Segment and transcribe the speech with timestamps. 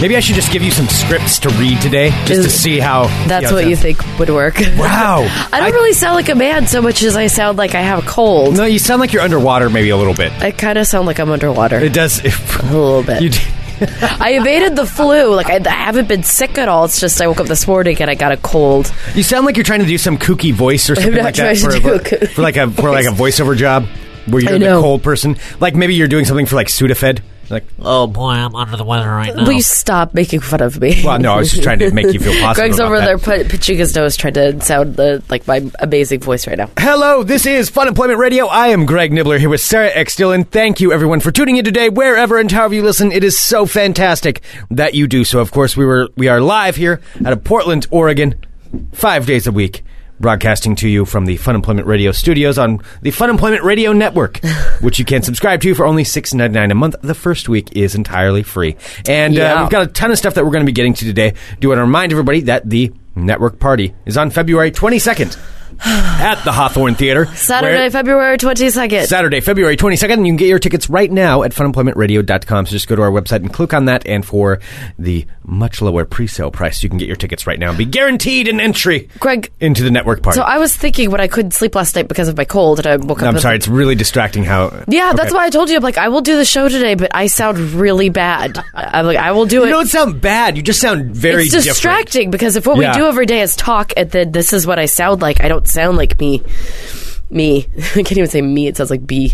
[0.00, 3.04] Maybe I should just give you some scripts to read today, just to see how.
[3.28, 4.56] That's what you think would work.
[4.80, 5.26] Wow.
[5.52, 8.02] I don't really sound like a man so much as I sound like I have
[8.04, 8.56] a cold.
[8.56, 10.32] No, you sound like you're underwater, maybe a little bit.
[10.40, 11.78] I kind of sound like I'm underwater.
[11.78, 12.18] It does.
[12.24, 13.20] a little bit.
[13.22, 13.38] you, d-
[14.20, 15.34] I evaded the flu.
[15.34, 16.84] Like I, I haven't been sick at all.
[16.86, 18.92] It's just I woke up this morning and I got a cold.
[19.14, 21.56] you sound like you're trying to do some kooky voice or something not like that
[21.58, 23.86] trying to for, do a kooky for like a for like a voiceover job
[24.26, 24.80] where you're I the know.
[24.80, 25.36] cold person.
[25.60, 27.20] Like maybe you're doing something for like Sudafed.
[27.50, 29.44] Like, Oh boy, I'm under the weather right now.
[29.44, 31.02] Will you stop making fun of me?
[31.04, 32.54] well, no, I was just trying to make you feel positive.
[32.54, 33.20] Greg's over that.
[33.22, 36.70] there pitching his nose, trying to sound the, like my amazing voice right now.
[36.78, 38.46] Hello, this is Fun Employment Radio.
[38.46, 40.14] I am Greg Nibler here with Sarah X.
[40.16, 40.44] Dillon.
[40.44, 43.10] Thank you, everyone, for tuning in today, wherever and however you listen.
[43.12, 45.40] It is so fantastic that you do so.
[45.40, 48.34] Of course, we were we are live here out of Portland, Oregon,
[48.92, 49.82] five days a week,
[50.20, 54.38] broadcasting to you from the Fun Employment Radio studios on the Fun Employment Radio Network,
[54.80, 56.96] which you can subscribe to for only six ninety nine a month.
[57.02, 58.76] The first week is entirely free,
[59.08, 61.04] and uh, we've got a ton of stuff that we're going to be getting to
[61.04, 61.34] today.
[61.58, 65.36] Do want to remind everybody that the network party is on February twenty second.
[65.84, 67.26] At the Hawthorne Theater.
[67.34, 69.06] Saturday, where- February 22nd.
[69.06, 70.12] Saturday, February 22nd.
[70.14, 72.66] And you can get your tickets right now at funemploymentradio.com.
[72.66, 74.06] So just go to our website and click on that.
[74.06, 74.60] And for
[74.98, 77.84] the much lower pre sale price, you can get your tickets right now and be
[77.84, 80.36] guaranteed an entry Greg, into the network party.
[80.36, 82.86] so I was thinking when I couldn't sleep last night because of my cold, and
[82.86, 83.28] I woke up.
[83.34, 84.84] I'm sorry, it's really distracting how.
[84.88, 85.76] Yeah, that's why I told you.
[85.76, 88.58] I'm like, I will do the show today, but I sound really bad.
[88.74, 89.68] I'm like, I will do it.
[89.68, 89.76] You it.
[89.76, 90.56] don't sound bad.
[90.56, 91.74] You just sound very it's different.
[91.74, 92.92] distracting because if what Yeah.
[92.92, 95.48] we do every day is talk, and then this is what I sound like, I
[95.48, 96.42] don't sound like me.
[97.32, 98.66] Me, I can't even say me.
[98.66, 99.32] It sounds like B.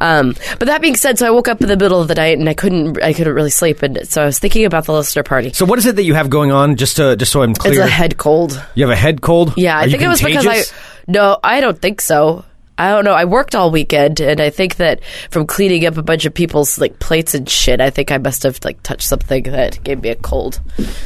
[0.00, 2.38] Um, but that being said, so I woke up in the middle of the night
[2.38, 5.22] and I couldn't, I couldn't really sleep, and so I was thinking about the listener
[5.22, 5.52] party.
[5.52, 6.74] So what is it that you have going on?
[6.74, 7.74] Just to just so I'm clear.
[7.74, 8.60] It's a head cold.
[8.74, 9.54] You have a head cold.
[9.56, 10.62] Yeah, Are I think it was because I.
[11.06, 12.44] No, I don't think so.
[12.78, 13.14] I don't know.
[13.14, 16.78] I worked all weekend, and I think that from cleaning up a bunch of people's
[16.78, 20.10] like plates and shit, I think I must have like touched something that gave me
[20.10, 20.60] a cold.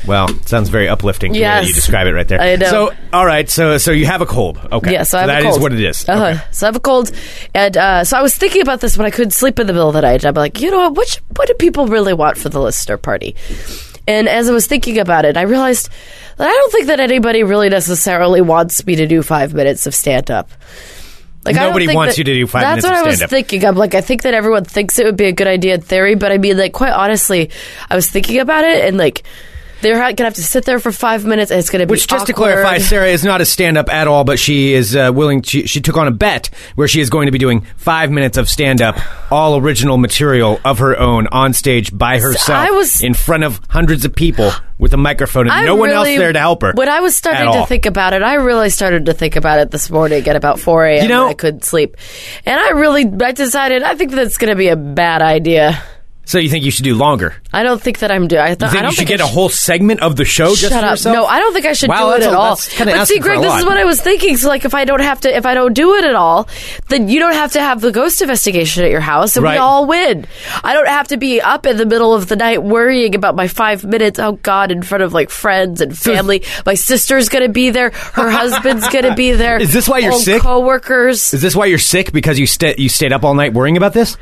[0.06, 1.32] Well, sounds very uplifting.
[1.32, 2.40] way you describe it right there.
[2.40, 2.70] I know.
[2.70, 3.48] So, all right.
[3.48, 4.58] So, so you have a cold.
[4.72, 4.92] Okay.
[4.92, 5.62] Yeah, so I have that a is cold.
[5.62, 6.08] what it is.
[6.08, 6.24] Uh-huh.
[6.24, 6.40] Okay.
[6.50, 7.12] So I have a cold,
[7.54, 9.88] and uh, so I was thinking about this when I couldn't sleep in the middle
[9.88, 10.24] of the night.
[10.24, 10.96] I'm like, you know what?
[10.96, 13.36] What, what do people really want for the listener party?
[14.08, 15.88] And as I was thinking about it, I realized
[16.36, 19.94] that I don't think that anybody really necessarily wants me to do five minutes of
[19.94, 20.50] stand up.
[21.44, 23.10] Like I don't Nobody wants that- you to do five that's minutes of what I
[23.10, 23.64] was thinking.
[23.64, 26.14] I'm like, I think that everyone thinks it would be a good idea in theory,
[26.14, 27.50] but I mean, like, quite honestly,
[27.88, 29.22] I was thinking about it, and like,
[29.82, 32.06] they're ha- gonna have to sit there for five minutes, and it's gonna be Which,
[32.06, 32.52] just to awkward.
[32.54, 35.42] clarify, Sarah is not a stand-up at all, but she is uh, willing.
[35.42, 38.36] She, she took on a bet where she is going to be doing five minutes
[38.38, 38.96] of stand-up,
[39.32, 43.60] all original material of her own on stage by herself, I was- in front of
[43.68, 46.62] hundreds of people with a microphone and I no one else really- there to help
[46.62, 46.72] her.
[46.74, 47.62] When I was at starting all.
[47.62, 50.58] to think about it, I really started to think about it this morning at about
[50.58, 51.02] 4 a.m.
[51.02, 51.96] You know- when I couldn't sleep.
[52.46, 55.78] And I really, I decided, I think that's going to be a bad idea.
[56.24, 57.34] so you think you should do longer?
[57.52, 58.40] I don't think that I'm doing.
[58.42, 60.24] I, th- You think I don't you should think get a whole segment of the
[60.24, 60.90] show just Shut for up!
[60.92, 61.14] yourself?
[61.16, 62.54] No, I don't think I should Wow, do it that's at a- all.
[62.54, 63.58] that's kinda But see, asking for Greg, a this lot.
[63.60, 64.36] is what I was thinking.
[64.36, 66.48] So, like, if I don't have to, if I don't do it at all,
[66.90, 69.54] then you don't have to have the ghost investigation at your house, and Right.
[69.54, 70.26] we all win.
[70.62, 73.48] I don't have to be up in the middle of the night worrying about my
[73.48, 74.18] five minutes.
[74.20, 76.44] Oh God, in front of like friends and family.
[76.66, 77.90] my sister's gonna be there.
[78.12, 79.56] Her husband's gonna be there.
[79.60, 80.42] Is this why you're old sick?
[80.42, 81.34] Coworkers.
[81.34, 83.92] Is this why you're sick because you sta you stayed up all night worrying about
[83.92, 84.16] this?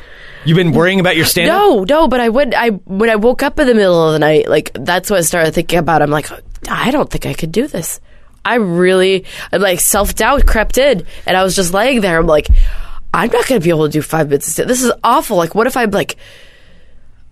[0.44, 1.58] You've been worrying about your stand-up.
[1.58, 2.54] No, no, but I would.
[2.54, 5.22] I when I woke up in the middle of the night, like that's what I
[5.22, 6.02] started thinking about.
[6.02, 6.30] I'm like,
[6.68, 8.00] I don't think I could do this.
[8.44, 12.18] I really like self doubt crept in, and I was just laying there.
[12.18, 12.48] I'm like,
[13.12, 14.56] I'm not going to be able to do five minutes.
[14.56, 15.36] This is awful.
[15.36, 16.16] Like, what if I'm like,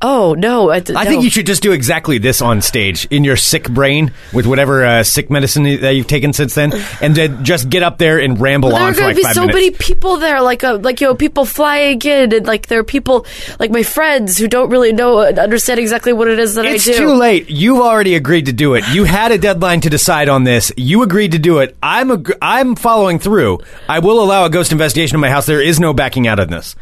[0.02, 0.70] oh no?
[0.70, 4.12] I, I think you should just do exactly this on stage in your sick brain
[4.32, 7.98] with whatever uh, sick medicine that you've taken since then, and then just get up
[7.98, 10.78] there and ramble There on are going to be so many people there, like uh,
[10.78, 13.26] like you know, people flying in, and like there are people
[13.58, 16.84] like my friends who don't really know uh, understand exactly what it is that it's
[16.84, 16.90] I do.
[16.90, 17.50] It's too late.
[17.50, 18.84] You've already agreed to do it.
[18.88, 20.72] You had a deadline to decide on this.
[20.76, 21.76] You agreed to do it.
[21.82, 23.60] I'm ag- I'm following through.
[23.88, 25.46] I will allow a ghost investigation in my house.
[25.46, 26.76] There is no backing out of this.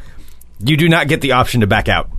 [0.61, 2.11] You do not get the option to back out.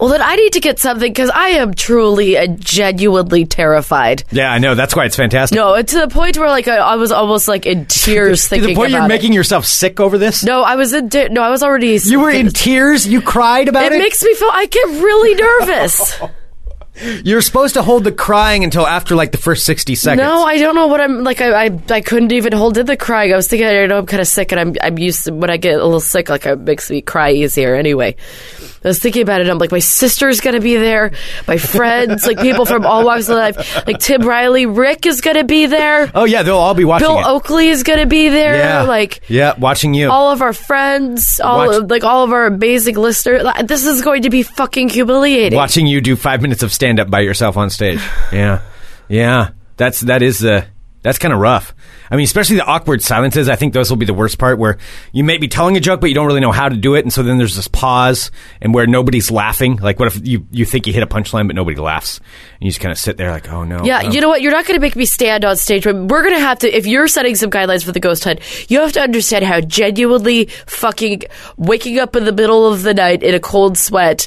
[0.00, 4.24] Well, then I need to get something because I am truly and genuinely terrified.
[4.32, 4.74] Yeah, I know.
[4.74, 5.54] That's why it's fantastic.
[5.56, 8.68] No, to the point where like I, I was almost like in tears to thinking
[8.70, 9.08] the point about you're it.
[9.08, 10.42] making yourself sick over this.
[10.42, 11.10] No, I was in.
[11.10, 11.98] Te- no, I was already.
[12.02, 13.06] You were in tears.
[13.06, 13.98] You cried about It it.
[13.98, 14.48] makes me feel.
[14.50, 16.18] I get really nervous.
[17.24, 20.22] You're supposed to hold the crying until after like the first 60 seconds.
[20.26, 21.40] No, I don't know what I'm like.
[21.40, 23.32] I, I I couldn't even hold in the crying.
[23.32, 25.48] I was thinking, I know I'm kind of sick, and I'm I'm used to when
[25.48, 27.74] I get a little sick, like it makes me cry easier.
[27.74, 28.16] Anyway,
[28.82, 29.48] I was thinking about it.
[29.48, 31.12] I'm like, my sister's gonna be there,
[31.46, 35.44] my friends, like people from all walks of life, like Tim Riley, Rick is gonna
[35.44, 37.26] be there, Oh, yeah, they'll all be watching Bill it.
[37.26, 38.82] Oakley is gonna be there, yeah.
[38.82, 40.10] like yeah, watching you.
[40.10, 43.42] all of our friends, all Watch- of, like all of our amazing listeners.
[43.42, 45.56] Like, This is going to be fucking humiliating.
[45.56, 48.00] watching you do five minutes of stand up by yourself on stage.
[48.32, 48.62] Yeah,
[49.08, 50.64] yeah, that's that is uh,
[51.02, 51.74] that's kind of rough.
[52.10, 53.48] I mean, especially the awkward silences.
[53.48, 54.78] I think those will be the worst part, where
[55.12, 57.04] you may be telling a joke, but you don't really know how to do it,
[57.04, 58.30] and so then there's this pause,
[58.60, 59.76] and where nobody's laughing.
[59.76, 62.70] Like, what if you you think you hit a punchline, but nobody laughs, and you
[62.70, 63.84] just kind of sit there like, oh no.
[63.84, 64.42] Yeah, um, you know what?
[64.42, 65.84] You're not going to make me stand on stage.
[65.84, 66.76] But we're going to have to.
[66.76, 70.46] If you're setting some guidelines for the ghost hunt, you have to understand how genuinely
[70.66, 71.22] fucking
[71.56, 74.26] waking up in the middle of the night in a cold sweat,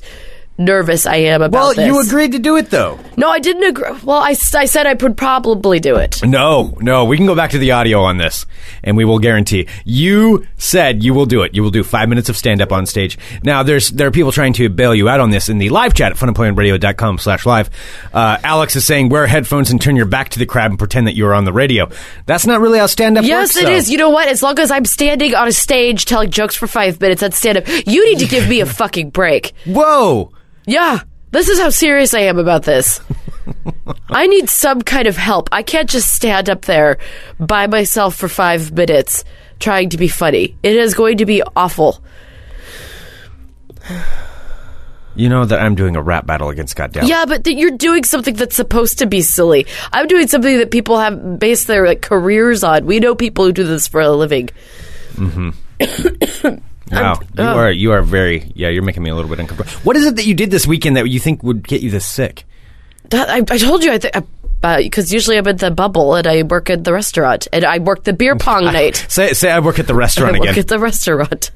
[0.57, 1.77] nervous I am about this.
[1.77, 1.87] Well, this.
[1.87, 2.99] you agreed to do it though.
[3.17, 3.91] No, I didn't agree.
[4.03, 6.21] Well, I, I said I would probably do it.
[6.23, 8.45] No, no, we can go back to the audio on this,
[8.83, 9.67] and we will guarantee.
[9.85, 11.53] You said you will do it.
[11.55, 13.17] You will do five minutes of stand up on stage.
[13.43, 15.93] Now, there's there are people trying to bail you out on this in the live
[15.93, 17.69] chat at funemploymentradio.com slash live.
[18.13, 21.07] Uh, Alex is saying wear headphones and turn your back to the crowd and pretend
[21.07, 21.89] that you're on the radio.
[22.25, 23.57] That's not really how stand up Yes, works.
[23.57, 23.71] it though.
[23.75, 23.89] is.
[23.91, 24.27] You know what?
[24.27, 27.57] As long as I'm standing on a stage telling jokes for five minutes at stand
[27.57, 29.53] up, you need to give me a fucking break.
[29.65, 30.31] Whoa.
[30.65, 30.99] Yeah,
[31.31, 33.01] this is how serious I am about this.
[34.09, 35.49] I need some kind of help.
[35.51, 36.97] I can't just stand up there
[37.39, 39.25] by myself for five minutes
[39.59, 40.57] trying to be funny.
[40.63, 42.03] It is going to be awful.
[45.15, 47.07] You know that I'm doing a rap battle against Dell.
[47.07, 49.67] Yeah, but th- you're doing something that's supposed to be silly.
[49.91, 52.85] I'm doing something that people have based their like careers on.
[52.85, 54.49] We know people who do this for a living.
[55.15, 56.55] Mm-hmm.
[56.91, 57.57] Wow, you oh.
[57.57, 58.69] are you are very yeah.
[58.69, 59.71] You're making me a little bit uncomfortable.
[59.83, 62.05] What is it that you did this weekend that you think would get you this
[62.05, 62.45] sick?
[63.09, 64.15] That, I, I told you, I think.
[64.61, 68.05] Because usually I'm in the bubble and I work at the restaurant and I work
[68.05, 69.05] the beer pong night.
[69.09, 71.51] Say say I work at the restaurant I restaurant work at the restaurant.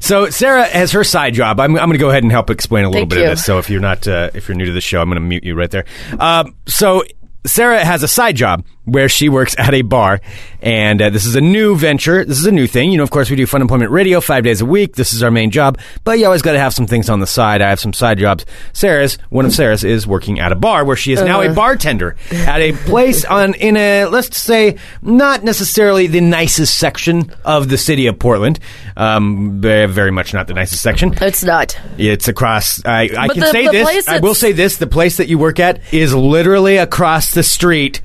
[0.00, 1.58] So Sarah has her side job.
[1.60, 3.24] I'm, I'm going to go ahead and help explain a little Thank bit you.
[3.24, 3.44] of this.
[3.44, 5.44] So if you're not uh, if you're new to the show, I'm going to mute
[5.44, 5.84] you right there.
[6.18, 7.04] Um, so
[7.46, 10.20] Sarah has a side job where she works at a bar,
[10.62, 12.24] and uh, this is a new venture.
[12.24, 12.90] This is a new thing.
[12.90, 14.96] You know, of course, we do Fun Employment Radio five days a week.
[14.96, 17.26] This is our main job, but you always got to have some things on the
[17.26, 17.62] side.
[17.62, 18.44] I have some side jobs.
[18.72, 21.52] Sarah's one of Sarah's is working at a bar where she is now Uh-huh.
[21.52, 27.32] a bartender at a place on in a let's say not necessarily the nicest section
[27.44, 28.58] of the city of Portland.
[28.96, 31.14] Um, very much not the nicest section.
[31.22, 31.78] It's not.
[31.96, 32.84] It's across.
[32.84, 34.08] I, I But can the- say the this.
[34.08, 38.00] I will say this: the place that you work at is literally across the street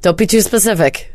[0.00, 1.12] Don't be too specific.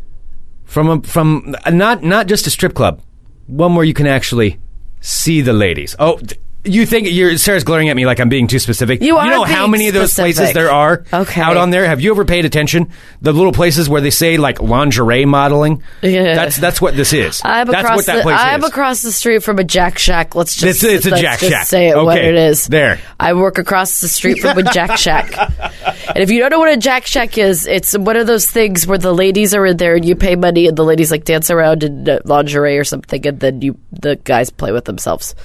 [0.66, 3.02] from a from not not just a strip club,
[3.48, 4.60] one where you can actually
[5.02, 5.96] see the ladies.
[6.00, 6.20] Oh.
[6.68, 9.02] You think you're Sarah's glaring at me like I'm being too specific?
[9.02, 11.42] You are know how being many of those places there are Okay.
[11.42, 11.86] out on there?
[11.88, 12.92] Have you ever paid attention?
[13.22, 15.84] The little places where they say like lingerie modeling.
[16.02, 16.36] Yeah.
[16.36, 17.42] That's that's what this is.
[17.44, 18.70] I'm that's across what that the, place I'm is.
[18.70, 20.36] across the street from a Jack Shack.
[20.36, 21.68] Let's just It's- it's a let's Jack just Shack.
[21.68, 22.68] say it what Okay, it is.
[22.68, 23.00] there.
[23.20, 25.34] I work across the street from a Jack Shack.
[25.38, 28.86] and if you don't know what a Jack Shack is, it's one of those things
[28.88, 31.50] where the ladies are in there and you pay money and the ladies like dance
[31.50, 35.36] around in uh, lingerie or something and then you the guys play with themselves.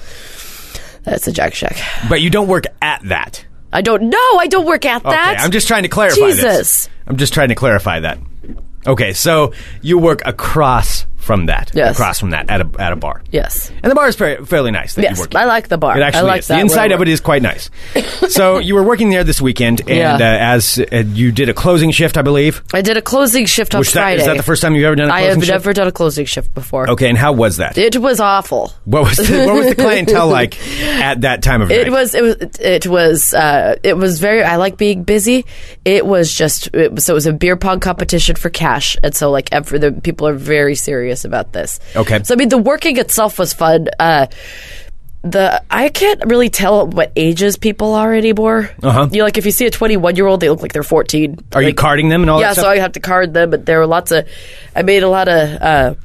[1.03, 1.77] That's a Jack Shack.
[2.09, 3.45] but you don't work at that.
[3.71, 4.37] I don't know.
[4.39, 5.33] I don't work at that.
[5.35, 6.41] Okay, I'm just trying to clarify Jesus.
[6.43, 6.89] this.
[7.07, 8.19] I'm just trying to clarify that.
[8.85, 11.71] Okay, so you work across from that.
[11.73, 11.95] Yes.
[11.95, 13.23] Across from that at a at a bar.
[13.31, 13.71] Yes.
[13.81, 14.95] And the bar is fairly, fairly nice.
[14.95, 15.97] That Yes, I like the bar.
[15.97, 16.47] It actually I like is.
[16.47, 17.69] that The inside of it is quite nice.
[18.29, 20.15] so you were working there this weekend, and Yeah.
[20.15, 22.61] uh, as uh, you did a closing shift, I believe.
[22.73, 24.21] I did a closing shift on Which that, Friday.
[24.21, 25.51] is that the first time you've ever done a closing I have shift?
[25.51, 26.89] never done a closing shift before.
[26.91, 27.77] Okay, and how was that?
[27.77, 28.71] It was awful.
[28.85, 31.91] what was the, what was the clientele like at that time of It night?
[31.91, 34.43] was it was it was uh, it was very.
[34.43, 35.45] I like being busy.
[35.85, 39.15] It was just it was, so it was a beer pong competition for cash, and
[39.15, 41.79] so like every, the people are very serious about this.
[41.95, 42.23] Okay.
[42.23, 43.87] So I mean, the working itself was fun.
[43.99, 44.27] Uh,
[45.23, 48.69] the I can't really tell what ages people are anymore.
[48.81, 49.07] Uh-huh.
[49.11, 51.37] You like if you see a twenty one year old, they look like they're fourteen.
[51.53, 52.65] Are you carding them and all yeah, that stuff?
[52.65, 54.27] so I have to card them, but there were lots of.
[54.75, 55.61] I made a lot of.
[55.61, 55.95] Uh,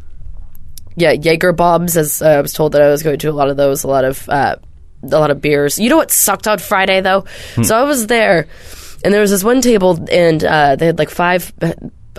[0.96, 1.96] yeah, Jaeger bombs.
[1.96, 3.88] As uh, I was told that I was going to a lot of those, a
[3.88, 4.56] lot of uh,
[5.02, 5.78] a lot of beers.
[5.78, 7.24] You know what sucked on Friday though?
[7.54, 7.62] Hmm.
[7.64, 8.46] So I was there,
[9.04, 11.52] and there was this one table, and uh, they had like five.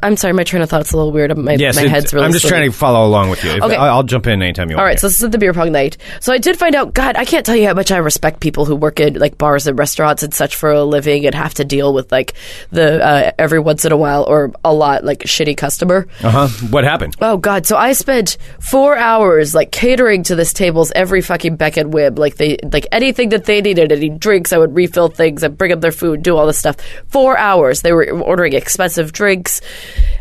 [0.03, 1.35] I'm sorry, my train of thought's a little weird.
[1.37, 2.25] My, Yes, my head's really.
[2.25, 2.59] I'm just swimming.
[2.61, 3.51] trying to follow along with you.
[3.51, 3.75] If- Okay.
[3.75, 4.79] I'll, I'll jump in anytime you want.
[4.81, 4.99] All right, me.
[4.99, 5.97] so this is the beer pong night.
[6.21, 6.93] So I did find out.
[6.93, 9.67] God, I can't tell you how much I respect people who work in like bars
[9.67, 12.33] and restaurants and such for a living and have to deal with like
[12.71, 16.07] the uh, every once in a while or a lot like shitty customer.
[16.23, 16.47] uh huh.
[16.69, 17.15] What happened?
[17.21, 17.65] Oh God!
[17.65, 22.15] So I spent four hours like catering to this table's every fucking beck and whim.
[22.15, 25.71] Like they like anything that they needed, any drinks, I would refill things, and bring
[25.71, 26.77] them their food, do all this stuff.
[27.09, 27.81] Four hours.
[27.81, 29.61] They were ordering expensive drinks.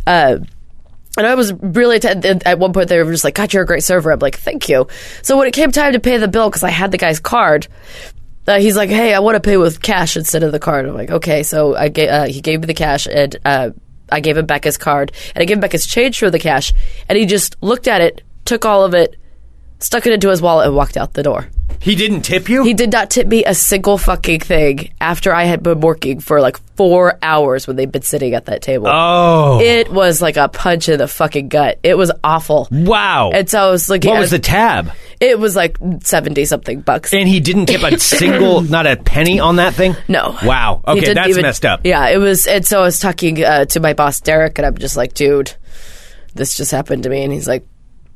[0.07, 0.39] Uh,
[1.17, 3.67] and I was really, t- at one point, they were just like, God, you're a
[3.67, 4.13] great server.
[4.13, 4.87] I'm like, thank you.
[5.23, 7.67] So when it came time to pay the bill, because I had the guy's card,
[8.47, 10.87] uh, he's like, hey, I want to pay with cash instead of the card.
[10.87, 11.43] I'm like, okay.
[11.43, 13.71] So I ga- uh, he gave me the cash, and uh,
[14.11, 16.39] I gave him back his card, and I gave him back his change for the
[16.39, 16.73] cash.
[17.09, 19.17] And he just looked at it, took all of it,
[19.81, 21.49] stuck it into his wallet, and walked out the door.
[21.89, 22.65] He didn't tip you?
[22.65, 26.39] He did not tip me a single fucking thing after I had been working for
[26.39, 28.89] like four hours when they'd been sitting at that table.
[28.89, 29.59] oh.
[29.63, 31.79] It was like a punch in the fucking gut.
[31.83, 32.69] It was awful.
[32.71, 33.31] wow.
[33.33, 34.93] And so I was like, what was the tab?
[35.19, 37.15] It was like seventy something bucks.
[37.15, 39.97] And he didn't tip a single, not a penny on that thing?
[40.09, 40.37] no.
[40.45, 40.83] Wow.
[40.87, 41.81] Okay, that's even- messed up.
[41.87, 42.47] Yeah, it was.
[42.47, 45.55] And so I was talking uh, to my boss Derek, and I'm just like, dude,
[46.35, 47.25] this just happened to me.
[47.25, 47.67] And he's like,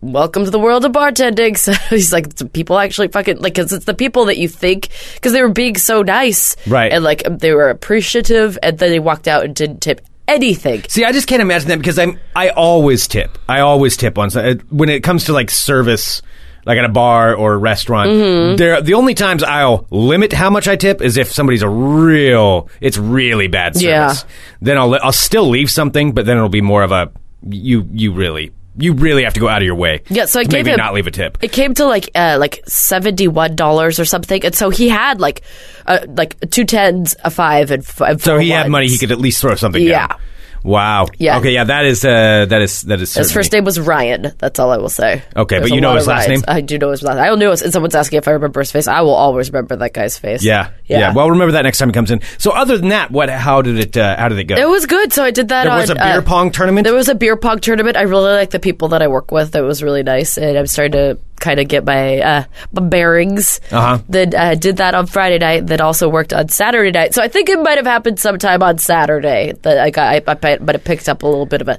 [0.03, 1.57] welcome to the world of bartending.
[1.63, 5.33] So he's like, people actually fucking like, because it's the people that you think, because
[5.33, 6.93] they were being so nice, Right.
[6.93, 10.83] And like they were appreciative, and then they walked out and didn't tip anything.
[10.89, 13.39] See, I just can't imagine that because I'm I always tip.
[13.49, 14.31] I always tip on
[14.71, 16.23] when it comes to like service,
[16.65, 18.11] like at a bar or a restaurant.
[18.11, 18.57] Mm-hmm.
[18.57, 22.69] There, the only times I'll limit how much I tip is if somebody's a real,
[22.81, 23.85] it's really bad service.
[23.85, 24.15] Yeah.
[24.61, 27.13] Then I'll I'll still leave something, but then it'll be more of a
[27.49, 30.03] you you really you really have to go out of your way.
[30.09, 31.39] Yeah, so I gave maybe him not leave a tip.
[31.43, 35.21] It came to like uh, like seventy one dollars or something, and so he had
[35.21, 35.43] like
[35.87, 39.13] uh, like two tens, a five, and, f- and So he had money; he could
[39.13, 40.07] at least throw something Yeah.
[40.09, 40.21] down.
[40.65, 41.07] Wow.
[41.19, 41.39] Yeah.
[41.39, 41.53] Okay.
[41.53, 41.65] Yeah.
[41.65, 42.05] That is.
[42.05, 42.83] Uh, that is.
[42.83, 43.15] That is.
[43.15, 44.33] His first name was Ryan.
[44.39, 45.23] That's all I will say.
[45.37, 46.47] Okay, There's but you know his last Ryans.
[46.47, 46.57] name?
[46.57, 47.19] I do know his last.
[47.19, 47.51] I don't know.
[47.51, 48.87] And someone's asking if I remember his face.
[48.87, 50.45] I will always remember that guy's face.
[50.45, 51.13] Yeah, yeah.
[51.13, 52.21] Well, remember that next time he comes in.
[52.39, 53.29] So, other than that, what?
[53.31, 53.97] How did it?
[53.97, 54.57] Uh, how did it go?
[54.57, 55.13] It was good.
[55.13, 55.65] So I did that.
[55.65, 56.85] There on, was a beer uh, pong tournament?
[56.85, 57.97] There was a beer pong tournament.
[57.97, 59.55] I really like the people that I work with.
[59.55, 63.61] It was really nice, and I'm starting to kind of get my uh, my bearings.
[63.71, 63.99] Uh-huh.
[64.09, 65.67] Then uh, did that on Friday night.
[65.67, 67.13] that also worked on Saturday night.
[67.13, 70.15] So I think it might have happened sometime on Saturday that I got.
[70.15, 71.79] I, I, but it picked up a little bit of a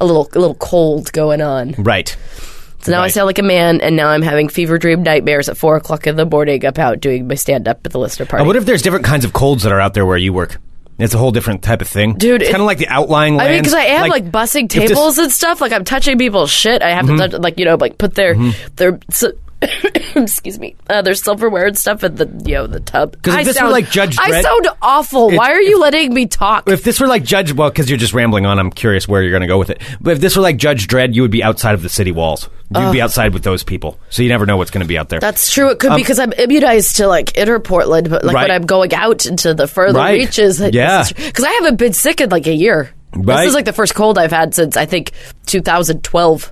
[0.00, 1.72] a little a little cold going on.
[1.78, 2.16] right.
[2.80, 5.56] So now I sound like a man, and now I'm having fever dream nightmares at
[5.56, 8.44] four o'clock in the morning about doing my stand up at the listener party.
[8.44, 10.58] What if there's different kinds of colds that are out there where you work?
[11.02, 13.40] It's a whole different type of thing, Dude, It's it- kind of like the outlying.
[13.40, 15.60] I mean, because I am like, bussing if this- tables and stuff.
[15.60, 16.82] Like I'm touching people's shit.
[16.82, 17.16] I have Mm-hmm.
[17.18, 18.34] to touch, like you know, like put their
[18.76, 18.98] their.
[19.10, 19.24] s
[20.16, 23.16] excuse me, uh, their silverware and stuff in the you know the tub.
[23.22, 25.30] 'Cause if I this were sound, like Judge I sound awful.
[25.30, 26.68] Why are you letting me talk?
[26.68, 29.30] If this were like Judge, well, because you're just rambling on, I'm curious where you're
[29.30, 29.80] going to go with it.
[30.00, 32.48] But if this were like Judge Dredd, you would be outside of the city walls.
[32.74, 35.10] You'd be outside with those people, so you never know what's going to be out
[35.10, 35.20] there.
[35.20, 35.68] That's true.
[35.70, 38.42] It could be because I'm immunized to like inner Portland, but like Um, Right.
[38.48, 40.20] when I'm going out into the further Right.
[40.20, 41.04] reaches, Yeah.
[41.14, 42.90] because I haven't been sick in like a year.
[43.14, 43.42] Right.
[43.42, 45.12] This is like the first cold I've had since I think
[45.44, 46.50] 2012.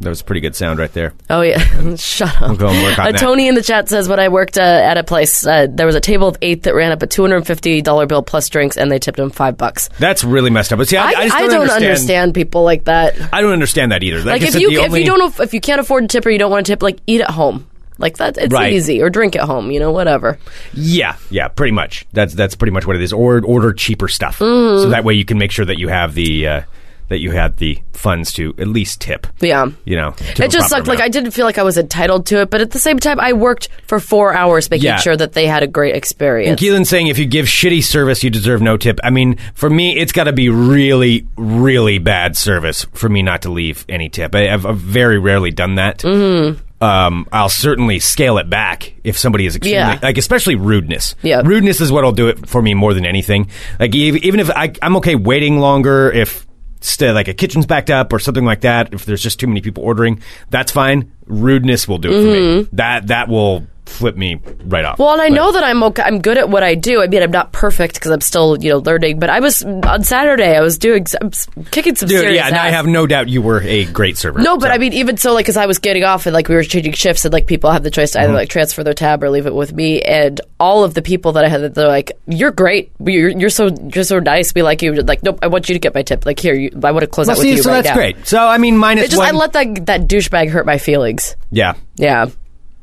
[0.00, 1.12] That was a pretty good sound right there.
[1.28, 1.58] Oh yeah,
[1.96, 2.56] shut up.
[2.58, 3.18] go and work on uh, that.
[3.20, 5.94] Tony in the chat says when I worked uh, at a place, uh, there was
[5.94, 8.48] a table of eight that ran up a two hundred and fifty dollar bill plus
[8.48, 9.88] drinks, and they tipped him five bucks.
[9.98, 10.78] That's really messed up.
[10.78, 12.34] But see, I, I, I don't, don't understand.
[12.34, 13.16] people like that.
[13.32, 14.22] I don't understand that either.
[14.22, 16.30] Like I if you if only- you don't if you can't afford to tip or
[16.30, 17.66] you don't want to tip, like eat at home.
[18.00, 18.72] Like that, it's Right.
[18.74, 19.02] easy.
[19.02, 19.72] Or drink at home.
[19.72, 20.38] You know, whatever.
[20.72, 22.06] Yeah, yeah, pretty much.
[22.12, 23.12] That's that's pretty much what it is.
[23.12, 24.82] Or order cheaper stuff, Mm.
[24.82, 26.60] so that way you can make sure that you have the uh,
[27.08, 29.26] that you have the funds to at least tip.
[29.40, 29.66] Yeah.
[29.84, 30.86] You know, It just sucked.
[30.86, 33.18] Like I didn't feel like I was entitled to it, but at the same time,
[33.18, 34.96] I worked for four hours making Yeah.
[34.98, 36.50] sure that they had a great experience.
[36.50, 39.00] And Keelan's saying if you give shitty service, you deserve no tip.
[39.02, 43.42] I mean, for me, it's got to be really, really bad service for me not
[43.42, 44.34] to leave any tip.
[44.34, 45.98] I, I've, I've very rarely done that.
[45.98, 46.62] Mm-hmm.
[46.80, 49.98] Um, I'll certainly scale it back if somebody is extremely, Yeah.
[50.00, 51.16] like especially rudeness.
[51.22, 51.42] Yeah.
[51.44, 53.50] rudeness is what'll do it for me more than anything.
[53.80, 56.46] Like even if I, I'm okay waiting longer if.
[56.80, 58.92] St- Like a kitchen's backed up or something like that.
[58.92, 60.20] If there's just too many people ordering,
[60.50, 61.12] that's fine.
[61.26, 62.38] Rudeness will do it for me.
[62.62, 62.76] Mm-hmm.
[62.76, 64.98] That that will flip me right off.
[64.98, 66.02] Well, and I But- know that I'm okay.
[66.02, 67.02] I'm good at what I do.
[67.02, 69.18] I mean, I'm not perfect because I'm still, you know, learning.
[69.18, 70.56] But I was on Saturday.
[70.56, 71.30] I was doing, I'm
[71.70, 74.40] kicking some Dude, serious yeah, no, I have no doubt you were a great server.
[74.40, 76.48] No, but So- I mean, even so, like, because I was getting off and like
[76.48, 78.36] we were changing shifts, and like people have the choice to either Mm-hmm.
[78.36, 80.02] like transfer their tab or leave it with me.
[80.02, 82.92] And all of the people that I had, they're like, "You're great.
[83.04, 84.54] You're, you're so you're so nice.
[84.54, 86.26] We like you." Like, nope, I want you to get my tip.
[86.26, 87.88] Like, here, you, I want to close Well, out see, with you so right that's
[87.88, 87.94] now.
[87.94, 88.26] great.
[88.26, 89.28] So I mean, minus It just one.
[89.28, 91.36] I let that that douchebag hurt my feelings.
[91.50, 91.74] yeah.
[91.96, 92.26] Yeah.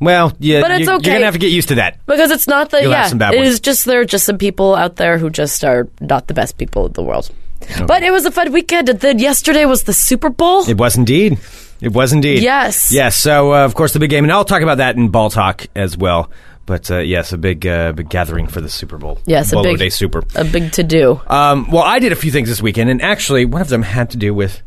[0.06, 1.10] Well, yeah, But it's you, okay.
[1.10, 2.00] You're gonna have to get used to that.
[2.06, 3.10] Because it's not the You'll yeah.
[3.12, 3.50] It ones.
[3.50, 6.58] is just there are just some people out there who just are not the best
[6.58, 7.32] people in the world.
[7.88, 8.90] But it was a fun weekend.
[8.90, 10.70] And Then yesterday was the Super Bowl.
[10.70, 11.40] It was indeed.
[11.82, 12.44] It was indeed.
[12.44, 12.92] Yes.
[12.92, 13.18] Yes.
[13.18, 15.66] So uh, of course the big game, and I'll talk about that in ball talk
[15.76, 16.30] as well.
[16.68, 19.20] But uh, yes, a big, uh, big gathering for the Super Bowl.
[19.26, 20.24] Yes, a big Day Super.
[20.36, 21.22] a big to do.
[21.28, 24.10] Um, well, I did a few things this weekend, and actually, one of them had
[24.12, 24.64] to do with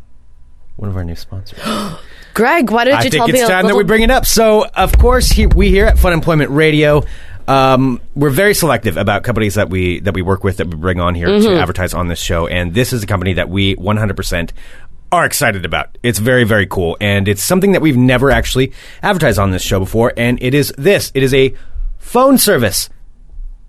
[0.77, 1.59] one of our new sponsors.
[2.39, 3.41] Greg, why did I you think tell it's me?
[3.41, 4.25] a time that little- we bring it up.
[4.25, 7.03] So, of course, he, we here at Fun Employment Radio,
[7.49, 11.01] um, we're very selective about companies that we that we work with that we bring
[11.01, 11.47] on here Mm-hmm.
[11.49, 14.51] to advertise on this show, and this is a company that we 100%
[15.11, 15.97] are excited about.
[16.03, 19.81] It's very very cool, and it's something that we've never actually advertised on this show
[19.81, 21.11] before, and it is this.
[21.15, 21.55] It is a
[21.99, 22.89] phone service.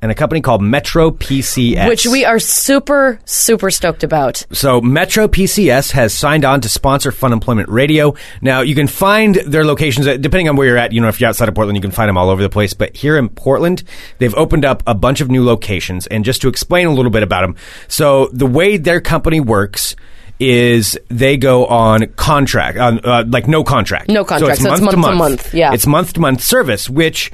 [0.01, 1.89] And a company called Metro PCS.
[1.89, 4.45] which we are super super stoked about.
[4.51, 8.15] So Metro PCS has signed on to sponsor Fun Employment Radio.
[8.41, 10.93] Now you can find their locations depending on where you're at.
[10.93, 12.73] You know, if you're outside of Portland, you can find them all over the place.
[12.73, 13.83] But here in Portland,
[14.19, 16.07] they've opened up a bunch of new locations.
[16.07, 17.55] And just to explain a little bit about them,
[17.87, 19.95] so the way their company works
[20.39, 24.91] is they go on contract, on uh, like no contract, No contract, so it's month
[24.91, 25.73] to month, yeah.
[25.73, 27.31] it's month to month service, which.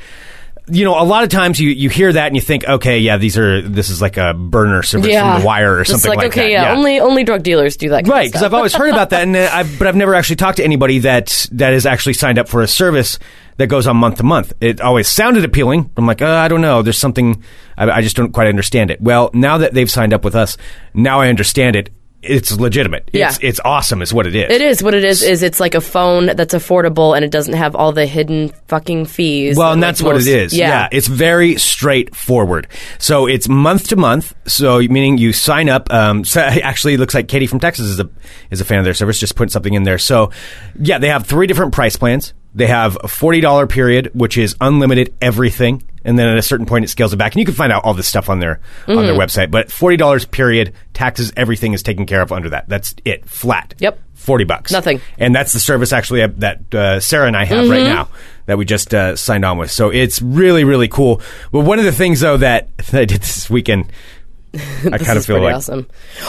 [0.67, 3.17] You know, a lot of times you, you hear that and you think, okay, yeah,
[3.17, 6.27] these are this is like a burner service from the wire or Just something like,
[6.29, 6.50] okay, that.
[6.51, 8.07] yeah, only only drug dealers do that.
[8.07, 8.41] Right, because.
[8.41, 11.00] I've always heard about that, and uh, I've, but I've never actually talked to anybody
[11.00, 13.19] that that has actually signed up for a service
[13.57, 14.53] that goes on month to month.
[14.60, 15.91] It always sounded appealing.
[15.98, 16.81] I'm like, uh, I don't know.
[16.81, 17.43] There's something
[17.77, 19.00] I, I just don't quite understand it.
[19.01, 20.57] Well, now that they've signed up with us,
[20.93, 21.89] now I understand it.
[22.25, 23.10] It's legitimate.
[23.13, 23.29] Yeah.
[23.29, 24.51] It's, it's awesome, is what it is.
[24.51, 25.24] It is what it is.
[25.24, 29.05] Is it's like a phone that's affordable and it doesn't have all the hidden fucking
[29.05, 29.58] fees.
[29.58, 30.53] Well, and like, that's what most- it is.
[30.58, 30.89] Yeah.
[30.91, 32.67] it's very straightforward.
[33.00, 34.34] So it's month to month.
[34.48, 35.91] So meaning you sign up.
[35.94, 38.10] Um, so actually, it looks like Katie from Texas is a
[38.51, 39.20] is a fan of their service.
[39.20, 39.98] Just put something in there.
[39.98, 40.32] So
[40.79, 42.34] yeah, they have three different price plans.
[42.53, 46.65] They have a forty dollar period, which is unlimited everything, and then at a certain
[46.65, 47.33] point it scales it back.
[47.33, 49.05] And you can find out all this stuff on their on Mm-hmm.
[49.07, 49.51] their website.
[49.51, 52.69] But forty dollars period, taxes, everything is taken care of under that.
[52.69, 53.74] That's it, flat.
[53.79, 54.00] Yep.
[54.13, 54.71] Forty bucks.
[54.71, 55.01] Nothing.
[55.19, 57.71] And that's the service actually uh, that uh, Sarah and I have Mm-hmm.
[57.71, 58.07] right now
[58.47, 59.71] that we just uh, signed on with.
[59.71, 61.21] So it's really, really cool.
[61.51, 63.91] But one of the things though that, that I did this weekend,
[64.55, 65.85] I kind of feel like awesome.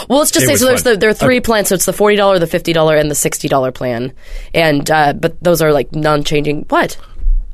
[0.09, 0.65] Well, let's just say so.
[0.65, 1.69] There's the, there are three plans.
[1.69, 4.11] So it's the forty dollar, the fifty dollar, and the sixty dollar plan.
[4.53, 6.65] And uh, but those are like non-changing.
[6.69, 6.97] What?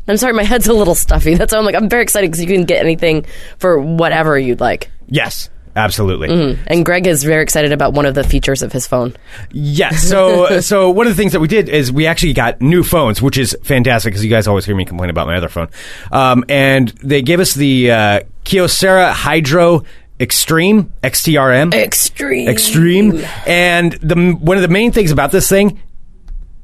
[0.08, 1.36] I'm sorry, my head's a little stuffy.
[1.36, 3.26] That's why I'm like I'm very excited because you can get anything
[3.58, 4.92] for whatever you'd like.
[5.08, 6.28] yes, absolutely.
[6.28, 6.64] Mm-hmm.
[6.68, 9.16] And Greg is very excited about one of the features of his phone.
[9.52, 10.08] Yes.
[10.08, 13.22] So, so one of the things that we did is we actually got new phones,
[13.22, 15.70] which is fantastic because you guys always hear me complain about my other phone.
[16.12, 19.84] Um, and they gave us the uh, Kyocera Hydro
[20.20, 21.74] Extreme XTRM.
[21.74, 22.48] Extreme.
[22.48, 23.26] Extreme.
[23.48, 25.82] And the one of the main things about this thing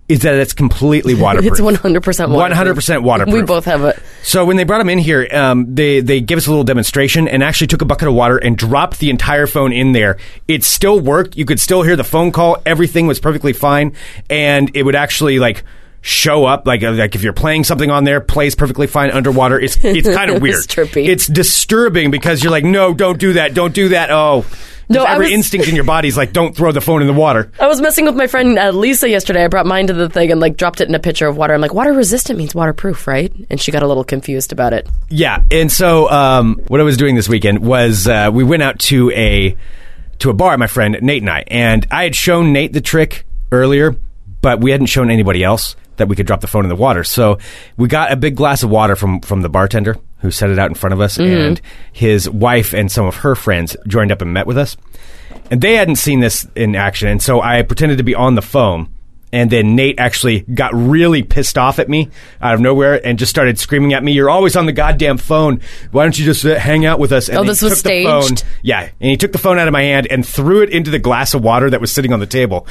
[0.10, 1.52] is that it's completely waterproof.
[1.60, 2.76] It's 100 percent waterproof.
[2.76, 3.34] 100% waterproof.
[3.34, 4.02] We both have it.
[4.24, 7.28] So when they brought them in here, um, they they gave us a little demonstration
[7.28, 10.17] and actually took a bucket of water and dropped the entire phone in there.
[10.48, 11.38] It still worked.
[11.38, 12.58] You could still hear the phone call.
[12.65, 13.95] Everything was perfectly fine,
[14.30, 15.63] and it would actually like
[16.02, 19.60] show up like uh, like if you're playing something on there plays perfectly fine underwater
[19.60, 21.08] it's it's kind of weird It's trippy.
[21.08, 24.46] it's disturbing because you're like no don't do that don't do that oh
[24.88, 27.52] No, every was- instinct in your body's like don't throw the phone in the water
[27.60, 29.44] I was messing with my friend uh, Lisa yesterday.
[29.44, 31.54] I brought mine to the thing and like dropped it in a pitcher of water.
[31.54, 33.32] I'm like, water resistant means waterproof, right?
[33.50, 34.88] And she got a little confused about it.
[35.10, 38.80] Yeah, and so um, what I was doing this weekend was uh, we went out
[38.80, 39.56] to a
[40.20, 40.58] to a bar.
[40.58, 43.96] My friend Nate and I, and I had shown Nate the trick earlier,
[44.42, 47.04] but we hadn't shown anybody else that we could drop the phone in the water.
[47.04, 47.38] So
[47.78, 50.68] we got a big glass of water from from the bartender who set it out
[50.70, 51.62] in front of us, and
[51.94, 54.76] his wife and some of her friends joined up and met with us,
[55.52, 58.42] and they hadn't seen this in action, and so I pretended to be on the
[58.42, 58.90] phone.
[59.32, 62.10] And then Nate actually got really pissed off at me
[62.42, 65.62] out of nowhere and just started screaming at me, "You're always on the goddamn phone.
[65.92, 68.24] Why don't you just uh, hang out with us?" And Oh, this was the phone-
[68.24, 68.44] staged?
[68.64, 70.98] yeah, and he took the phone out of my hand and threw it into the
[70.98, 72.66] glass of water that was sitting on the table.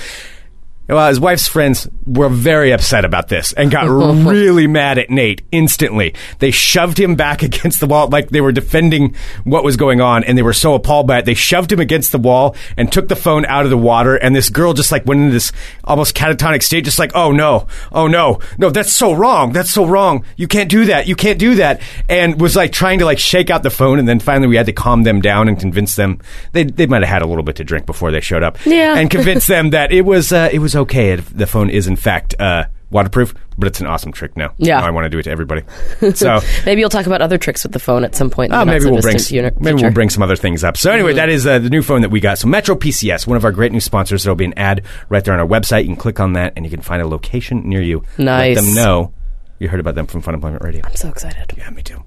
[0.89, 3.89] Well, his wife's friends were very upset about this and got
[4.27, 6.15] really mad at Nate instantly.
[6.39, 10.25] They shoved him back against the wall like they were defending what was going on
[10.25, 11.25] and they were so appalled by it.
[11.27, 14.35] They shoved him against the wall and took the phone out of the water and
[14.35, 15.53] this girl just like went into this
[15.85, 17.67] almost catatonic state just like, "Oh no.
[17.93, 18.41] Oh no.
[18.57, 19.53] No, that's so wrong.
[19.53, 20.25] That's so wrong.
[20.37, 21.07] You can't do that.
[21.07, 24.09] You can't do that." And was like trying to like shake out the phone and
[24.09, 26.21] then finally we had to calm them down and convince them
[26.53, 28.57] they they might have had a little bit to drink before they showed up.
[28.65, 28.97] Yeah.
[28.97, 31.97] And convince them that it was uh, it was okay if the phone is in
[31.97, 34.55] fact uh, waterproof, but it's an awesome trick now.
[34.57, 34.81] Yeah.
[34.81, 35.63] Now I want to do it to everybody.
[36.15, 38.51] So Maybe you'll talk about other tricks with the phone at some point.
[38.51, 39.51] not maybe we'll bring maybe future.
[39.51, 39.83] Mm-hmm.
[39.83, 40.77] we'll bring some other things up.
[40.77, 42.39] So anyway, that is uh, the new phone that we got.
[42.39, 44.23] So Metro PCS, one of our great new sponsors.
[44.25, 45.83] There'll be an ad right there on our website.
[45.83, 48.05] You can click on that and you can find a location near you.
[48.17, 48.57] Nice.
[48.57, 49.13] Let them know
[49.59, 50.83] You heard about them from Fun Employment Radio.
[50.85, 51.53] I'm so excited.
[51.57, 52.03] Yeah, me too.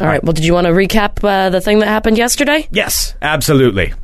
[0.00, 0.22] All right.
[0.22, 2.66] Well, did you want to recap uh, the thing that happened yesterday?
[2.72, 3.94] Yes, absolutely.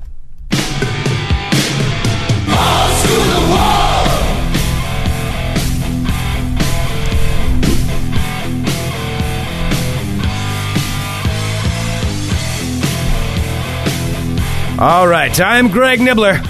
[14.79, 16.43] All right, I'm Greg Nibler.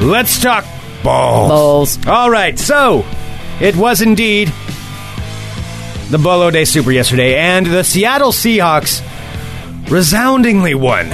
[0.00, 0.64] Let's talk
[1.02, 1.50] balls.
[1.98, 2.06] Balls.
[2.06, 3.04] All right, so
[3.60, 4.48] it was indeed
[6.10, 9.02] the Bolo Day Super yesterday, and the Seattle Seahawks
[9.90, 11.10] resoundingly won.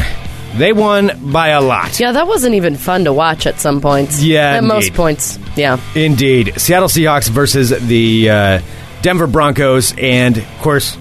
[0.57, 1.99] They won by a lot.
[1.99, 4.23] Yeah, that wasn't even fun to watch at some points.
[4.23, 5.39] Yeah, At most points.
[5.57, 5.81] Yeah.
[5.95, 6.55] Indeed.
[6.61, 8.61] Seattle Seahawks versus the uh,
[9.03, 9.95] Denver Broncos.
[9.97, 10.97] And, of course,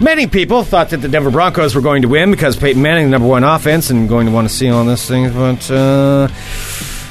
[0.00, 3.10] many people thought that the Denver Broncos were going to win because Peyton Manning, the
[3.10, 5.32] number one offense, and going to want to see all this thing.
[5.32, 6.28] But uh,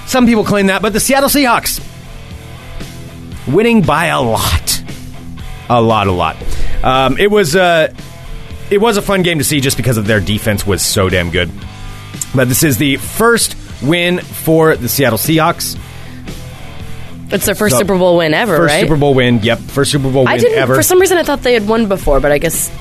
[0.06, 0.82] some people claim that.
[0.82, 1.82] But the Seattle Seahawks
[3.48, 4.84] winning by a lot.
[5.70, 6.38] A lot, a lot.
[6.84, 7.56] Um, it was.
[7.56, 7.94] Uh,
[8.70, 11.30] it was a fun game to see just because of their defense was so damn
[11.30, 11.52] good.
[12.34, 15.78] But this is the first win for the Seattle Seahawks.
[17.34, 18.82] It's their first So, Super Bowl win ever, First right?
[18.82, 19.40] Super Bowl win.
[19.42, 20.60] Yep, first Super Bowl I win didn't.
[20.60, 20.76] ever.
[20.76, 22.72] For some reason, I thought they had won before, but I guess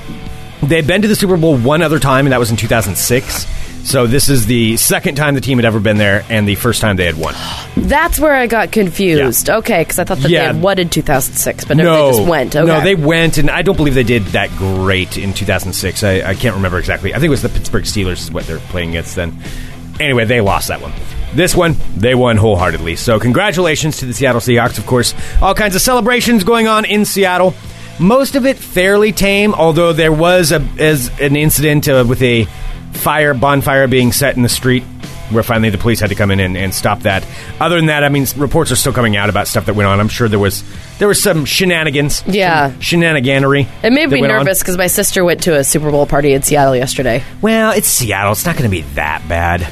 [0.61, 3.45] They'd been to the Super Bowl one other time, and that was in 2006.
[3.85, 6.79] So this is the second time the team had ever been there, and the first
[6.79, 7.33] time they had won.
[7.75, 9.49] that's where I got confused.
[9.49, 10.39] Okay, because I thought that Yeah.
[10.39, 12.55] they had won in 2006, but no, no, they just went.
[12.55, 12.65] Okay.
[12.65, 16.01] no, they went, and I don't believe they did that great in 2006.
[16.03, 17.11] I, I can't remember exactly.
[17.13, 19.37] I think it was the Pittsburgh Steelers is what they're playing against then.
[19.99, 20.93] Anyway, they lost that one.
[21.35, 22.95] This one, they won wholeheartedly.
[22.95, 25.15] So congratulations to the Seattle Seahawks, of course.
[25.41, 27.55] All kinds of celebrations going on in Seattle.
[27.99, 32.45] Most of it fairly tame, although there was a, as an incident uh, with a
[32.93, 34.83] fire bonfire being set in the street
[35.31, 37.25] where finally the police had to come in and, and stop that.
[37.59, 39.99] Other than that, I mean, reports are still coming out about stuff that went on.
[39.99, 40.63] I'm sure there was
[41.03, 42.69] there was some shenanigans, Yeah.
[42.69, 43.67] some shenaniganery.
[43.83, 46.77] It made me nervous because my sister went to a Super Bowl party in Seattle
[46.77, 47.21] yesterday.
[47.41, 48.31] Well, it's Seattle.
[48.31, 49.67] It's not going to be that bad.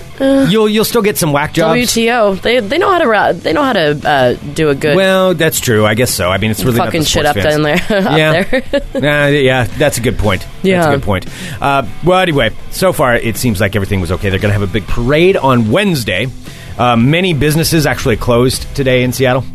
[0.51, 1.79] you'll you'll still get some whack jobs.
[1.79, 2.97] WTO, they they know how
[3.31, 5.85] to they know how to uh, do a good Well, that's true.
[5.85, 6.29] I guess so.
[6.29, 7.47] I mean, it's really not fucking shit up fans.
[7.47, 7.75] down there.
[7.89, 8.63] up yeah, there.
[9.01, 10.45] Nah, yeah, that's a good point.
[10.63, 11.27] Yeah, that's a good point.
[11.61, 14.29] Uh, well, anyway, so far it seems like everything was okay.
[14.29, 16.27] They're going to have a big parade on Wednesday.
[16.77, 19.45] Uh, many businesses actually closed today in Seattle.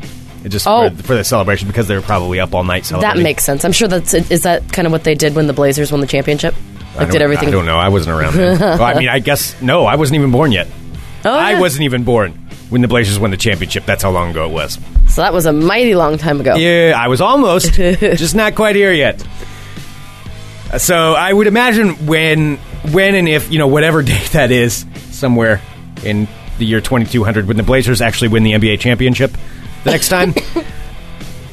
[0.48, 0.90] Just Oh.
[0.90, 3.16] for, for the celebration because they were probably up all night celebrating.
[3.18, 3.64] that makes sense.
[3.64, 6.06] I'm sure that's is that kind of what they did when the Blazers won the
[6.06, 6.54] championship.
[6.94, 7.48] I Like did everything.
[7.48, 7.76] I don't know.
[7.78, 8.36] I wasn't around.
[8.60, 9.84] Well, I mean, I guess no.
[9.84, 10.66] I wasn't even born yet.
[11.24, 11.60] Oh, I yeah.
[11.60, 12.32] wasn't even born
[12.70, 13.84] when the Blazers won the championship.
[13.84, 14.78] That's how long ago it was.
[15.08, 16.56] So that was a mighty long time ago.
[16.56, 19.22] Yeah, I was almost, just not quite here yet.
[20.78, 22.56] So I would imagine when,
[22.92, 25.60] when and if you know whatever date that is, somewhere
[26.04, 26.28] in
[26.58, 29.32] the year 2200, when the Blazers actually win the NBA championship
[29.86, 30.34] the next time,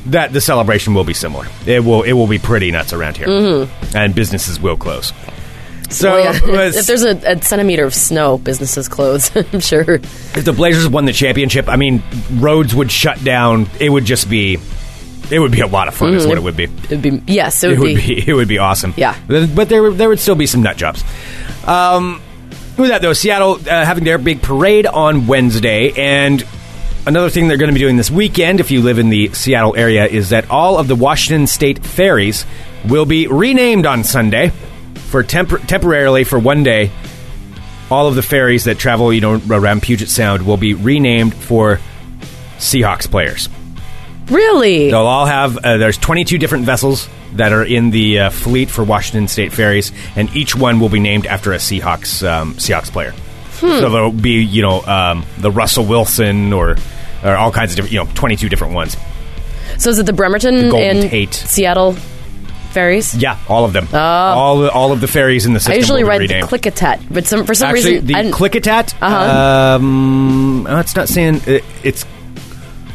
[0.08, 1.48] that the celebration will be similar.
[1.66, 5.14] It will it will be pretty nuts around here, and businesses will close.
[5.90, 6.40] So yeah.
[6.48, 9.36] was- if there's a, a centimeter of snow, businesses close.
[9.54, 9.96] I'm sure.
[9.96, 13.68] if the Blazers won the championship, I mean, roads would shut down.
[13.80, 14.58] It would just be,
[15.30, 16.16] it would be a lot of fun.
[16.16, 16.64] Is what it would be.
[16.64, 18.30] It'd be yes, it would, It would be.
[18.30, 18.94] It would be awesome.
[18.98, 19.16] Yeah.
[19.28, 21.04] but there would- there would still be some nut jobs.
[21.66, 22.22] Um,
[22.78, 26.44] with that though, Seattle uh, having their big parade on Wednesday, and
[27.06, 29.76] another thing they're going to be doing this weekend, if you live in the Seattle
[29.76, 32.46] area, is that all of the Washington State ferries
[32.88, 34.52] will be renamed on Sunday
[35.10, 36.92] for tempor- temporarily for one day.
[37.92, 41.80] All of the ferries that travel, you know, around Puget Sound will be renamed for
[42.58, 43.50] Seahawks players.
[44.28, 44.90] Really?
[44.90, 45.58] They'll all have.
[45.58, 49.92] Uh, there's 22 different vessels that are in the uh, fleet for Washington State ferries,
[50.16, 53.12] and each one will be named after a Seahawks um, Seahawks player.
[53.12, 53.80] Hmm.
[53.80, 56.78] So there'll be, you know, um, the Russell Wilson or
[57.24, 58.98] or all kinds of different, you know, 22 different ones.
[59.78, 61.34] So is it the Bremerton Golden and Tate.
[61.34, 61.94] Seattle
[62.72, 63.16] ferries?
[63.16, 63.88] Yeah, all of them.
[63.94, 65.74] All all of the ferries in the system.
[65.74, 65.76] Oh.
[65.76, 66.48] I usually ride the renamed.
[66.50, 68.96] Klickitat, but some for some Actually, reason the I.
[69.02, 69.76] Uh-huh.
[69.78, 72.06] Um, oh, it's not saying it, it's.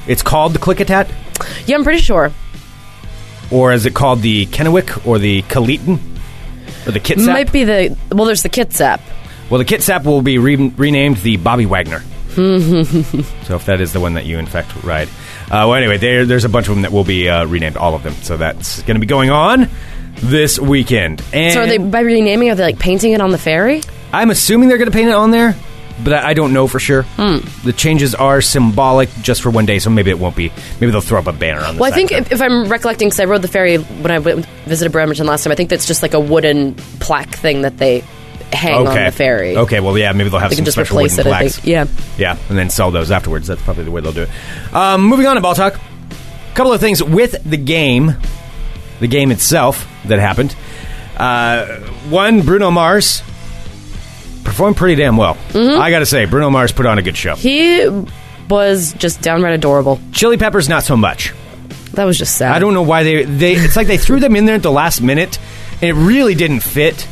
[0.07, 1.11] It's called the Klickitat,
[1.67, 2.33] yeah, I'm pretty sure.
[3.51, 5.99] or is it called the Kennewick or the Kaleetan
[6.87, 7.27] or the Kitsap?
[7.27, 8.25] Might be the well.
[8.25, 9.01] There's the Kitsap.
[9.51, 12.03] Well, the Kitsap will be re- renamed the Bobby Wagner.
[13.45, 15.09] so if that is the one that you in fact ride,
[15.47, 17.95] uh, well, anyway, there, there's a bunch of them that will be uh, renamed, all
[17.95, 18.15] of them.
[18.15, 19.69] So that's going to be going on
[20.15, 21.23] this weekend.
[21.33, 22.51] And So are they by renaming?
[22.51, 23.83] Are they like painting it on the ferry?
[24.13, 25.55] I'm assuming they're going to paint it on there,
[26.03, 27.03] but I, I don't know for sure.
[27.03, 27.39] Hmm.
[27.65, 30.53] The changes are symbolic just for one day, so maybe it won't be.
[30.81, 32.43] Maybe they'll throw up a banner on the Well, I side think of if, if
[32.43, 35.53] I'm recollecting, because I rode the ferry when I went, visited Bremerton last time.
[35.53, 38.03] I think that's just like a wooden plaque thing that they
[38.53, 38.99] hang okay.
[38.99, 39.57] on the ferry.
[39.57, 41.37] Okay, well, yeah, maybe they'll have They some just special replace wooden it.
[41.37, 41.65] Plaques.
[41.65, 41.87] Yeah.
[42.17, 43.47] Yeah, and then sell those afterwards.
[43.47, 44.75] That's probably the way they'll do it.
[44.75, 45.75] Um, moving on to ball talk.
[45.75, 48.17] a couple of things with the game,
[49.01, 50.55] the game itself that happened.
[51.17, 51.81] Uh,
[52.11, 53.23] one, Bruno Mars
[54.45, 55.37] performed pretty damn well.
[55.55, 57.35] I got to say, Bruno Mars put on a good show.
[57.35, 57.89] He
[58.49, 60.01] was just downright adorable.
[60.13, 61.35] Chili Peppers, not so much.
[61.93, 62.53] That was just sad.
[62.53, 63.53] I don't know why they they.
[63.55, 65.39] It's like they threw them in there at the last minute,
[65.83, 67.07] and it really didn't fit.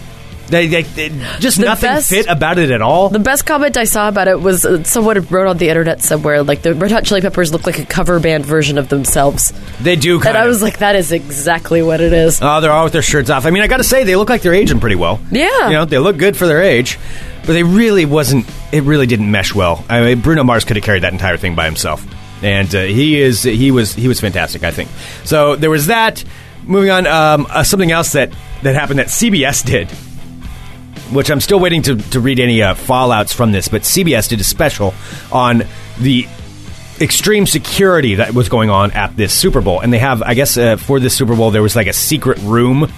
[0.49, 1.09] They, they, they-
[1.41, 3.09] just The nothing best- fit about it at all.
[3.09, 6.43] The best comment I saw about it was uh, someone wrote on the internet somewhere
[6.43, 9.97] like the Red Hot Chili Peppers look like a cover band version of themselves, they
[9.97, 12.39] do kind and I was like, that is exactly what it is.
[12.41, 13.45] Oh, they're all with their shirts off.
[13.47, 15.21] I mean, I got to say, they look like they're aging pretty well.
[15.31, 15.67] Yeah.
[15.69, 16.99] you know, they look good for their age,
[17.41, 18.47] but they really wasn't.
[18.73, 19.85] It really didn't mesh well.
[19.89, 22.05] I mean, Bruno Mars could have carried that entire thing by himself,
[22.43, 24.63] and uh, he is he was he was fantastic.
[24.65, 24.91] I think.
[25.25, 26.23] So there was that.
[26.65, 28.33] Moving on, um, uh, something else that
[28.63, 29.89] that happened that CBS did.
[31.13, 34.41] Which I'm still waiting to, to read any uh, fallouts from this, but CBS did
[34.41, 34.93] a special
[35.31, 35.63] on
[36.01, 36.27] the
[37.01, 39.81] extreme security that was going on at this Super Bowl.
[39.81, 42.39] And they have, I guess, uh, for this Super Bowl, there was like a secret
[42.39, 42.91] room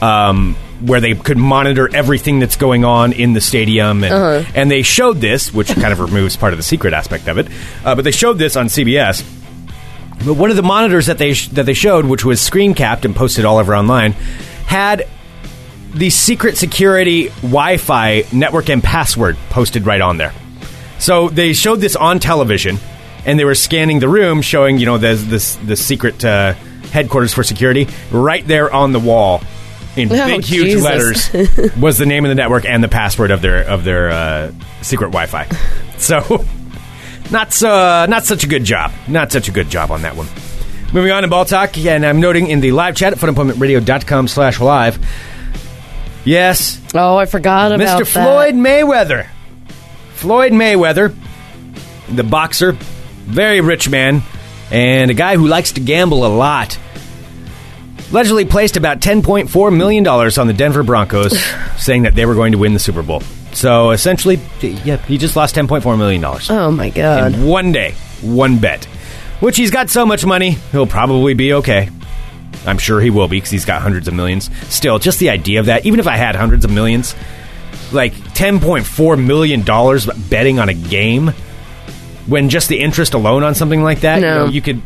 [0.00, 4.04] um, where they could monitor everything that's going on in the stadium.
[4.04, 4.12] And,
[4.54, 7.48] and they showed this, which kind of removes part of the secret aspect of it.
[7.84, 9.24] Uh, but they showed this on CBS.
[10.24, 13.06] But one of the monitors that they sh- that they showed, which was screen capped
[13.06, 14.12] and posted all over online,
[14.66, 15.08] had
[15.94, 20.32] the secret security Wi-Fi network and password posted right on there.
[20.98, 22.78] So they showed this on television,
[23.24, 26.52] and they were scanning the room, showing you know the this the secret uh,
[26.92, 29.42] headquarters for security right there on the wall
[29.96, 30.84] in Oh, big huge Jesus.
[31.34, 34.52] letters was the name of the network and the password of their of their uh,
[34.82, 35.46] secret Wi-Fi.
[36.00, 36.46] So
[37.30, 37.68] not so,
[38.08, 38.90] not such a good job.
[39.06, 40.26] Not such a good job on that one.
[40.94, 44.58] Moving on to ball talk, and I'm noting in the live chat at funemploymentradio.com slash
[44.60, 44.98] live.
[46.24, 48.12] Yes, Oh, I forgot about Mr.
[48.12, 48.24] that.
[48.24, 49.26] Floyd Mayweather.
[50.14, 51.14] Floyd Mayweather,
[52.08, 52.72] the boxer,
[53.24, 54.22] very rich man,
[54.70, 56.78] and a guy who likes to gamble a lot.
[58.10, 61.40] Allegedly placed about $10.4 million on the Denver Broncos,
[61.78, 63.22] saying that they were going to win the Super Bowl.
[63.52, 66.24] So essentially, yeah, he just lost $10.4 million.
[66.50, 67.34] Oh my god.
[67.34, 68.84] In one day, one bet.
[69.40, 71.88] Which he's got so much money, he'll probably be okay.
[72.66, 74.50] I'm sure he will be because he's got hundreds of millions.
[74.68, 77.14] Still, just the idea of that, even if I had hundreds of millions,
[77.92, 79.62] like $10.4 million
[80.28, 81.28] betting on a game,
[82.26, 84.82] when just the interest alone on something like that, you, know, you could,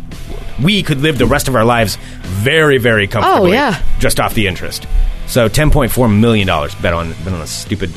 [0.62, 3.50] we could live the rest of our lives very, very comfortably.
[3.50, 3.82] Oh, yeah.
[3.98, 4.86] Just off the interest.
[5.26, 7.90] So $10.4 million bet on, bet on a stupid,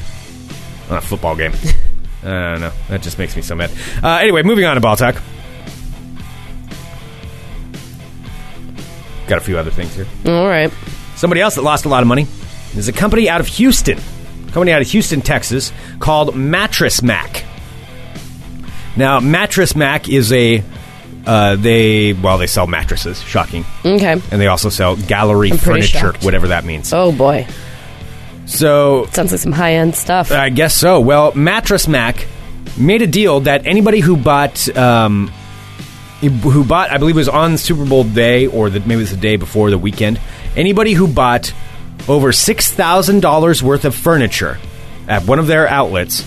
[0.89, 1.53] on a football game.
[2.23, 2.71] I don't know.
[2.89, 3.71] That just makes me so mad.
[4.03, 5.21] Uh, anyway, moving on to ball talk.
[9.27, 10.07] Got a few other things here.
[10.25, 10.71] All right.
[11.15, 12.27] Somebody else that lost a lot of money
[12.75, 13.97] is a company out of Houston.
[13.97, 17.43] A company out of Houston, Texas, called Mattress Mac.
[18.95, 20.63] Now, Mattress Mac is a
[21.25, 24.13] uh, they well they sell mattresses, shocking, Okay.
[24.13, 26.93] and they also sell gallery I'm furniture, whatever that means.
[26.93, 27.45] Oh boy.
[28.45, 30.31] So Sounds like some high end stuff.
[30.31, 31.01] I guess so.
[31.01, 32.25] Well, Mattress Mac
[32.77, 35.29] made a deal that anybody who bought, um,
[36.21, 39.11] who bought, I believe it was on Super Bowl day or the, maybe it was
[39.11, 40.19] the day before the weekend.
[40.55, 41.53] Anybody who bought
[42.07, 44.57] over six thousand dollars worth of furniture
[45.07, 46.25] at one of their outlets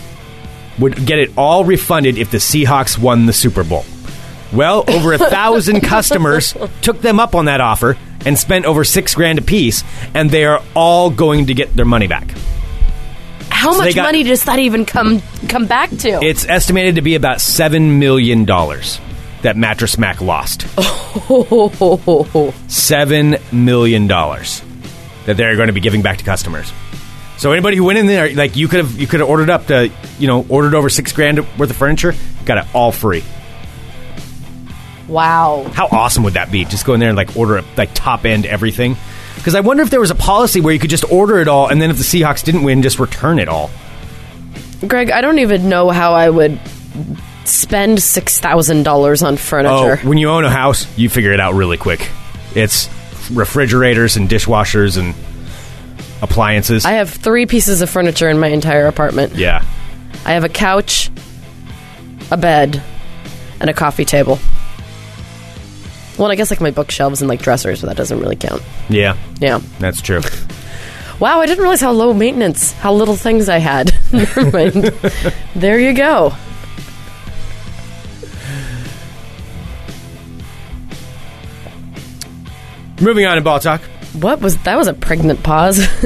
[0.78, 3.84] would get it all refunded if the Seahawks won the Super Bowl.
[4.52, 9.14] Well, over a thousand customers took them up on that offer and spent over six
[9.14, 9.82] grand apiece,
[10.14, 12.30] and they are all going to get their money back.
[13.48, 16.08] How so much got- money does that even come come back to?
[16.22, 19.00] It's estimated to be about seven million dollars
[19.42, 20.66] that Mattress Mac lost.
[22.70, 24.62] Seven million dollars
[25.26, 26.72] that they're going to be giving back to customers.
[27.36, 29.66] So anybody who went in there, like you could have, you could have ordered up
[29.68, 33.24] to, you know, ordered over six grand worth of furniture, got it all free.
[35.08, 35.70] wow.
[35.72, 36.64] How awesome would that be?
[36.64, 38.96] Just go in there and like order like top end everything.
[39.36, 41.68] Because I wonder if there was a policy where you could just order it all,
[41.68, 43.70] and then if the Seahawks didn't win, just return it all.
[44.86, 46.60] Greg, I don't even know how I would
[47.50, 49.96] spend six thousand dollars on Oh, furniture.
[50.08, 52.08] when you own a house, you figure it out really quick.
[52.54, 52.88] It's
[53.30, 55.14] refrigerators and dishwashers and
[56.22, 56.84] appliances.
[56.84, 59.34] I have three pieces of furniture in my entire apartment.
[59.36, 59.64] yeah.
[60.24, 61.10] I have a couch,
[62.30, 62.82] a bed,
[63.60, 64.38] and a coffee table.
[66.18, 68.62] Well, I guess like my bookshelves and like dressers, but that doesn't really count.
[68.90, 69.60] Yeah, Yeah.
[69.78, 70.20] that's true.
[71.18, 73.94] Wow, I didn't realize how low maintenance, how little things I had.
[74.12, 74.74] Never mind.
[75.54, 76.34] there you go.
[83.00, 83.80] Moving on to ball talk.
[84.20, 84.76] What was that?
[84.76, 85.78] Was a pregnant pause.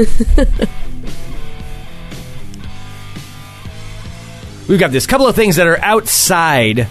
[4.68, 6.86] We've got this couple of things that are outside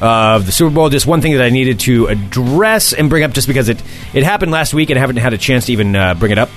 [0.00, 0.88] of the Super Bowl.
[0.88, 4.22] Just one thing that I needed to address and bring up, just because it it
[4.24, 6.50] happened last week and I haven't had a chance to even uh, bring it up,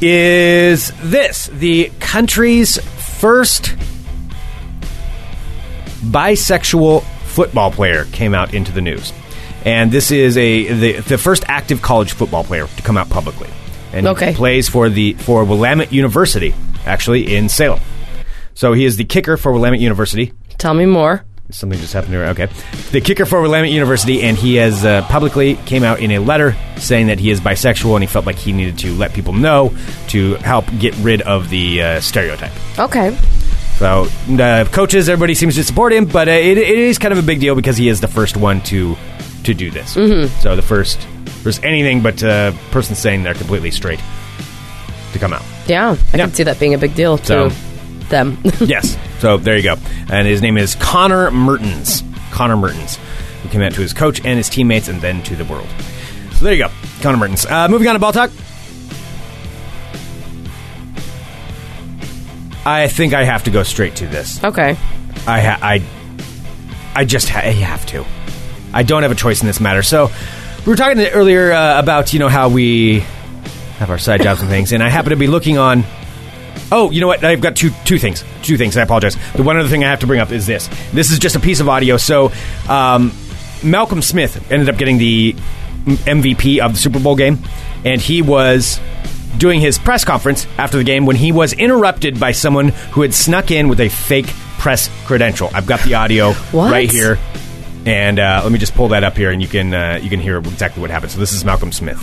[0.00, 3.76] is this the country's first
[6.02, 9.12] bisexual football player came out into the news.
[9.64, 13.48] And this is a the, the first active college football player to come out publicly.
[13.92, 14.30] And Okay.
[14.32, 16.54] he plays for the for Willamette University,
[16.86, 17.80] actually in Salem.
[18.54, 20.32] So he is the kicker for Willamette University.
[20.58, 21.24] Tell me more.
[21.50, 22.24] Something just happened here.
[22.26, 22.48] Okay,
[22.92, 26.56] the kicker for Willamette University, and he has uh, publicly came out in a letter
[26.78, 29.74] saying that he is bisexual, and he felt like he needed to let people know
[30.08, 32.52] to help get rid of the uh, stereotype.
[32.78, 33.14] Okay.
[33.76, 34.06] So,
[34.38, 37.26] uh, coaches, everybody seems to support him, but uh, it, it is kind of a
[37.26, 38.96] big deal because he is the first one to
[39.44, 39.94] to do this.
[39.96, 40.32] Mm-hmm.
[40.40, 41.00] So the first,
[41.42, 44.00] first anything but a person saying they're completely straight
[45.12, 45.42] to come out.
[45.66, 46.24] Yeah, I Yeah.
[46.26, 47.54] can see that being a big deal So- to
[48.08, 48.38] them.
[48.60, 48.96] yes.
[49.20, 49.76] So there you go.
[50.10, 52.02] And his name is Connor Mertens.
[52.30, 52.98] Connor Mertens,
[53.42, 55.68] who came out to his coach and his teammates, and then to the world.
[56.34, 56.70] So there you go,
[57.02, 57.44] Connor Mertens.
[57.46, 58.30] Uh, moving on to ball talk.
[62.64, 64.42] I think I have to go straight to this.
[64.44, 64.76] okay.
[65.26, 65.82] I ha- I
[66.94, 68.04] I just ha- I have to.
[68.72, 69.82] I don't have a choice in this matter.
[69.82, 70.10] So
[70.64, 73.00] we were talking earlier uh, about you know how we
[73.78, 75.84] have our side jobs and things, and I happen to be looking on.
[76.70, 77.22] Oh, you know what?
[77.24, 78.24] I've got two two things.
[78.42, 78.76] Two things.
[78.76, 79.16] I apologize.
[79.34, 80.68] The one other thing I have to bring up is this.
[80.92, 81.96] This is just a piece of audio.
[81.98, 82.32] So
[82.68, 83.12] um,
[83.62, 85.34] Malcolm Smith ended up getting the
[85.84, 87.38] MVP of the Super Bowl game,
[87.84, 88.80] and he was
[89.36, 93.12] doing his press conference after the game when he was interrupted by someone who had
[93.12, 94.26] snuck in with a fake
[94.58, 95.50] press credential.
[95.54, 96.70] I've got the audio What?
[96.70, 97.18] right here,
[97.86, 100.20] and uh, let me just pull that up here, and you can uh, you can
[100.20, 101.12] hear exactly what happened.
[101.12, 102.00] So this is Malcolm Smith.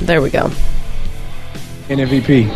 [0.00, 0.50] There we go.
[1.88, 2.48] an MVP.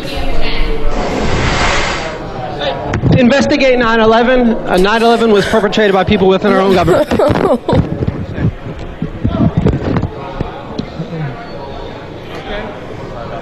[3.17, 4.55] investigate 9/11.
[4.65, 7.19] Uh, 9/11 was perpetrated by people within our own government.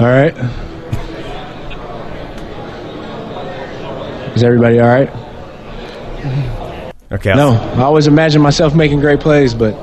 [0.02, 0.36] All right.
[4.35, 5.09] Is everybody all right?
[7.11, 7.33] Okay.
[7.33, 9.73] No, I always imagine myself making great plays, but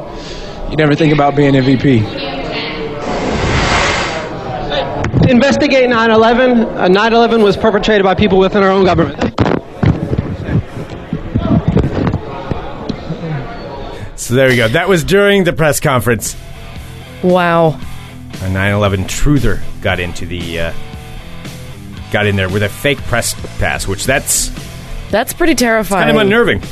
[0.71, 2.29] you never think about being MVP.
[5.29, 6.65] investigate 9/11.
[6.77, 9.19] Uh, 9/11 was perpetrated by people within our own government.
[14.17, 14.69] So there we go.
[14.69, 16.37] That was during the press conference.
[17.23, 17.69] Wow.
[17.69, 20.73] A 9/11 truther got into the uh,
[22.13, 24.51] got in there with a fake press pass, which that's
[25.11, 26.07] That's pretty terrifying.
[26.07, 26.63] kind of unnerving.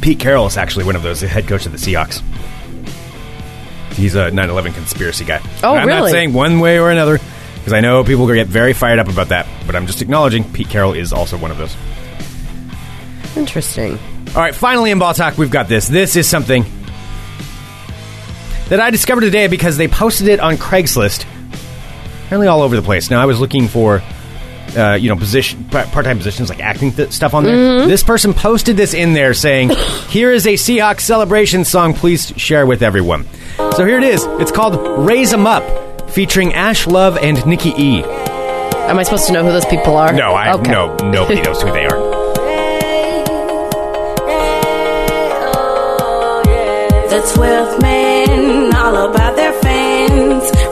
[0.00, 2.22] Pete Carroll is actually one of those, the head coach of the Seahawks.
[3.94, 5.40] He's a 9/11 conspiracy guy.
[5.64, 6.10] Oh, I'm not really?
[6.12, 7.18] saying one way or another
[7.56, 10.68] because I know people get very fired up about that, but I'm just acknowledging Pete
[10.68, 11.74] Carroll is also one of those.
[13.36, 13.98] Interesting.
[14.34, 15.88] All right, finally in ball talk, we've got this.
[15.88, 16.64] This is something
[18.68, 21.24] that I discovered today because they posted it on Craigslist,
[22.26, 23.10] apparently all over the place.
[23.10, 24.02] Now I was looking for,
[24.76, 27.86] uh, you know, position part-time positions like acting th- stuff on there.
[27.86, 29.70] This person posted this in there saying,
[30.08, 31.94] "Here is a Seahawks celebration song.
[31.94, 33.26] Please share with everyone."
[33.76, 34.24] So here it is.
[34.40, 38.02] It's called "Raise 'Em Up," featuring Ash Love and Nikki E.
[38.04, 40.12] Am I supposed to know who those people are?
[40.12, 40.70] No, I okay.
[40.70, 42.16] no nobody knows who they are.
[47.06, 49.25] The 12 men, all about their fans,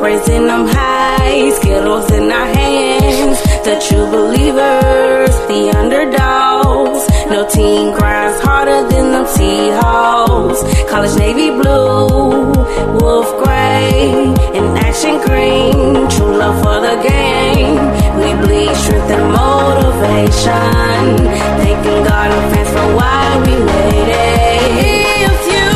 [0.05, 3.39] raising them high, skittles in our hands.
[3.65, 7.03] The true believers, the underdogs.
[7.31, 10.61] No team grinds harder than them Seahawks.
[10.91, 12.53] College navy blue,
[13.01, 16.07] wolf gray, and action green.
[16.11, 17.77] True love for the game.
[18.21, 21.05] We bleed truth and motivation.
[21.61, 24.45] Thanking God and fans for why we made it.
[25.31, 25.67] If you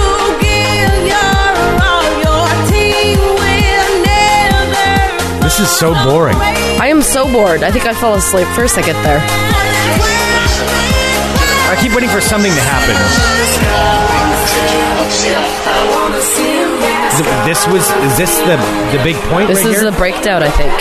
[5.58, 6.36] This is so boring.
[6.78, 7.64] I am so bored.
[7.64, 9.18] I think I fell asleep first I get there.
[11.66, 12.94] I keep waiting for something to happen.
[17.10, 18.56] Is it- This was is this the
[18.96, 19.48] the big point?
[19.48, 19.90] This right is here?
[19.90, 20.72] the breakdown, I think.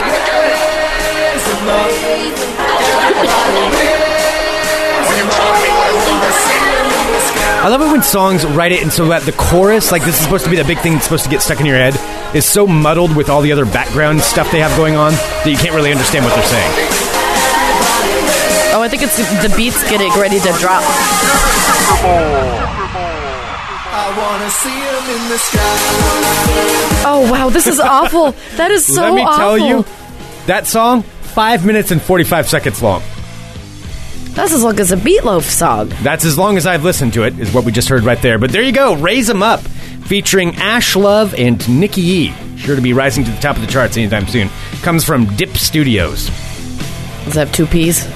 [7.60, 10.24] I love it when songs write it and so that the chorus, like this is
[10.24, 11.96] supposed to be the big thing that's supposed to get stuck in your head,
[12.34, 15.58] is so muddled with all the other background stuff they have going on that you
[15.58, 16.72] can't really understand what they're saying.
[18.76, 20.84] Oh, I think it's the beats getting ready to drop.
[27.10, 28.34] Oh wow, this is awful.
[28.56, 29.38] That is so Let me awful.
[29.38, 29.86] tell you,
[30.47, 33.01] That song, five minutes and 45 seconds long.
[34.32, 35.91] That's as long as a Meatloaf song.
[36.04, 38.38] That's as long as I've listened to it, is what we just heard right there.
[38.38, 39.62] But there you go, raise them Up,
[40.08, 42.34] featuring Ash Love and Nikki E.
[42.58, 44.49] Sure to be rising to the top of the charts anytime soon.
[44.82, 46.28] Comes from Dip Studios.
[47.26, 48.08] Does that have two P's?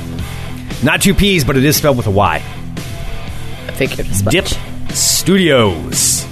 [0.84, 2.38] Not two P's, but it is spelled with a Y.
[2.38, 4.32] I figured as much.
[4.32, 4.48] Dip
[4.92, 6.26] Studios.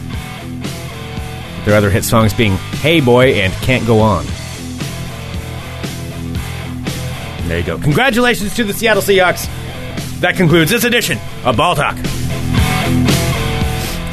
[1.66, 4.26] Their other hit songs being Hey Boy and Can't Go On.
[7.48, 7.78] There you go.
[7.78, 9.48] Congratulations to the Seattle Seahawks.
[10.22, 11.98] That concludes this edition of Ball Talk.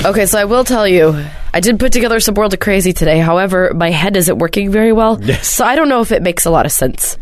[0.05, 1.25] Okay, so I will tell you,
[1.57, 3.19] I did put together some World of Crazy today.
[3.19, 5.19] However, my head isn't working very well.
[5.23, 5.49] Yes.
[5.49, 7.17] So I don't know if it makes a lot of sense.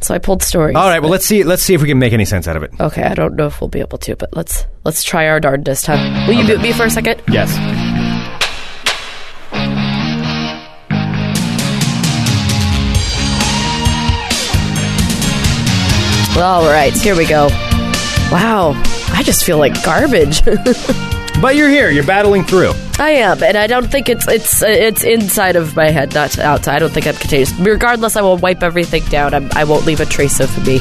[0.00, 0.76] So I pulled stories.
[0.76, 2.62] All right, well let's see let's see if we can make any sense out of
[2.62, 2.70] it.
[2.78, 5.86] Okay, I don't know if we'll be able to, but let's let's try our darndest,
[5.88, 5.96] huh?
[6.28, 7.20] Will you mute me for a second?
[7.26, 7.50] Yes.
[16.38, 17.48] All right, here we go.
[18.30, 18.80] Wow,
[19.12, 20.42] I just feel like garbage.
[21.40, 22.72] But you're here, you're battling through.
[22.98, 26.38] I am, and I don't think it's it's uh, it's inside of my head, not
[26.38, 26.76] outside.
[26.76, 27.52] I don't think I'm contagious.
[27.60, 29.34] Regardless, I will wipe everything down.
[29.34, 30.80] I'm, I won't leave a trace of me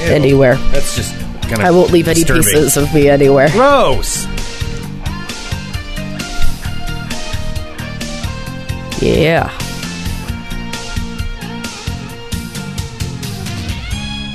[0.00, 0.56] anywhere.
[0.56, 2.42] That's just kind of I won't leave any disturbing.
[2.42, 3.48] pieces of me anywhere.
[3.50, 4.26] Gross.
[9.02, 9.48] Yeah.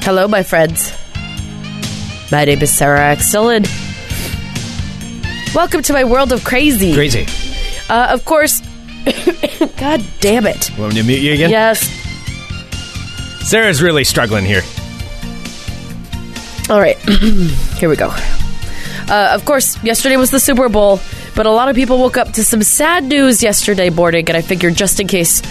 [0.04, 0.92] Hello, my friends.
[2.32, 3.32] My name is Sarah X.
[5.56, 6.94] Welcome to my world of crazy.
[6.94, 7.26] Crazy.
[7.90, 8.62] Uh, of course.
[9.78, 10.70] God damn it.
[10.78, 11.50] Want me to mute you again?
[11.50, 11.82] Yes.
[13.50, 14.62] Sarah's really struggling here.
[16.70, 16.98] All right.
[17.80, 18.10] Here we go.
[19.10, 21.00] Uh, of course, yesterday was the Super Bowl,
[21.36, 24.42] but a lot of people woke up to some sad news yesterday morning, and I
[24.42, 25.42] figured just in case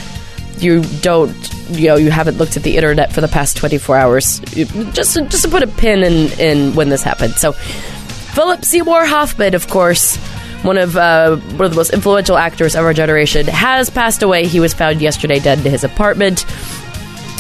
[0.59, 1.35] you don't,
[1.71, 4.39] you know, you haven't looked at the internet for the past 24 hours,
[4.93, 7.35] just just to put a pin in, in when this happened.
[7.35, 7.57] So,
[8.35, 10.17] Philip Seymour Hoffman, of course,
[10.63, 14.47] one of uh, one of the most influential actors of our generation, has passed away.
[14.47, 16.45] He was found yesterday dead in his apartment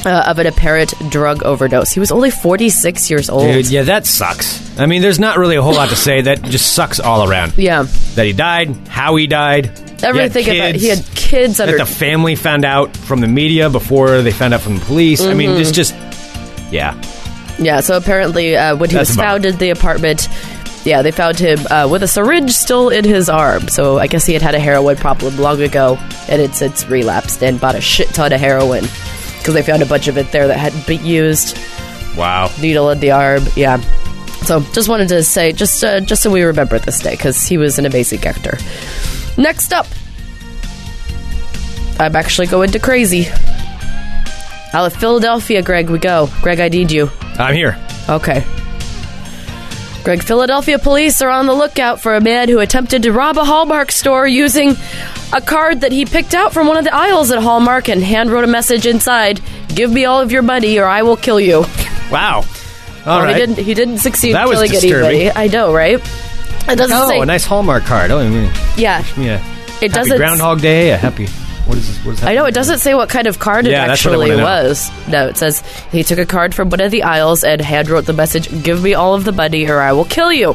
[0.06, 1.90] uh, of an apparent drug overdose.
[1.92, 3.42] He was only 46 years old.
[3.44, 4.78] Dude, yeah, that sucks.
[4.78, 6.20] I mean, there's not really a whole lot to say.
[6.22, 7.56] That just sucks all around.
[7.56, 7.86] Yeah.
[8.14, 9.66] That he died, how he died,
[10.02, 13.26] Everything he had about kids, he had kids that the family found out from the
[13.26, 15.20] media before they found out from the police.
[15.20, 15.60] I mean, Mm-hmm.
[15.60, 15.92] it's just,
[16.72, 16.94] yeah.
[17.58, 20.28] Yeah, so apparently uh, when he That's was found in the apartment,
[20.88, 23.68] yeah, they found him uh, with a syringe still in his arm.
[23.68, 27.42] So I guess he had had a heroin problem long ago, and it's it's relapsed
[27.42, 28.84] and bought a shit ton of heroin
[29.38, 31.56] because they found a bunch of it there that hadn't been used.
[32.16, 32.50] Wow.
[32.60, 33.80] Needle in the arm, yeah.
[34.44, 37.58] So just wanted to say, just uh, just so we remember this day, because he
[37.58, 38.56] was an amazing actor.
[39.36, 39.86] Next up,
[42.00, 43.28] I'm actually going to crazy.
[44.72, 46.28] Out of Philadelphia, Greg, we go.
[46.42, 47.10] Greg, I need you.
[47.38, 47.78] I'm here.
[48.08, 48.44] Okay.
[50.04, 53.44] Greg, Philadelphia police are on the lookout for a man who attempted to rob a
[53.44, 54.74] Hallmark store using
[55.34, 58.44] a card that he picked out from one of the aisles at Hallmark and handwrote
[58.44, 59.40] a message inside
[59.74, 61.64] Give me all of your money or I will kill you.
[62.10, 62.36] Wow.
[62.38, 62.44] All
[63.04, 63.34] Well, right.
[63.36, 65.20] He didn't, he didn't succeed That was killing disturbing.
[65.20, 65.30] anybody.
[65.38, 66.00] I know, right?
[66.68, 67.20] It doesn't Oh, say.
[67.20, 68.10] a nice Hallmark card.
[68.10, 69.04] Oh, I mean, yeah.
[69.18, 69.36] yeah.
[69.36, 70.16] It Happy doesn't.
[70.16, 70.90] Groundhog Day.
[70.90, 71.28] A happy.
[71.68, 72.04] What is this?
[72.06, 74.12] What is I know it doesn't say what kind of card it Yeah, that's what
[74.12, 74.68] I actually wanna know.
[74.68, 74.90] was.
[75.06, 75.60] No, it says
[75.92, 78.82] he took a card from one of the aisles and hand wrote the message, "Give
[78.82, 80.54] me all of the money, or I will kill you."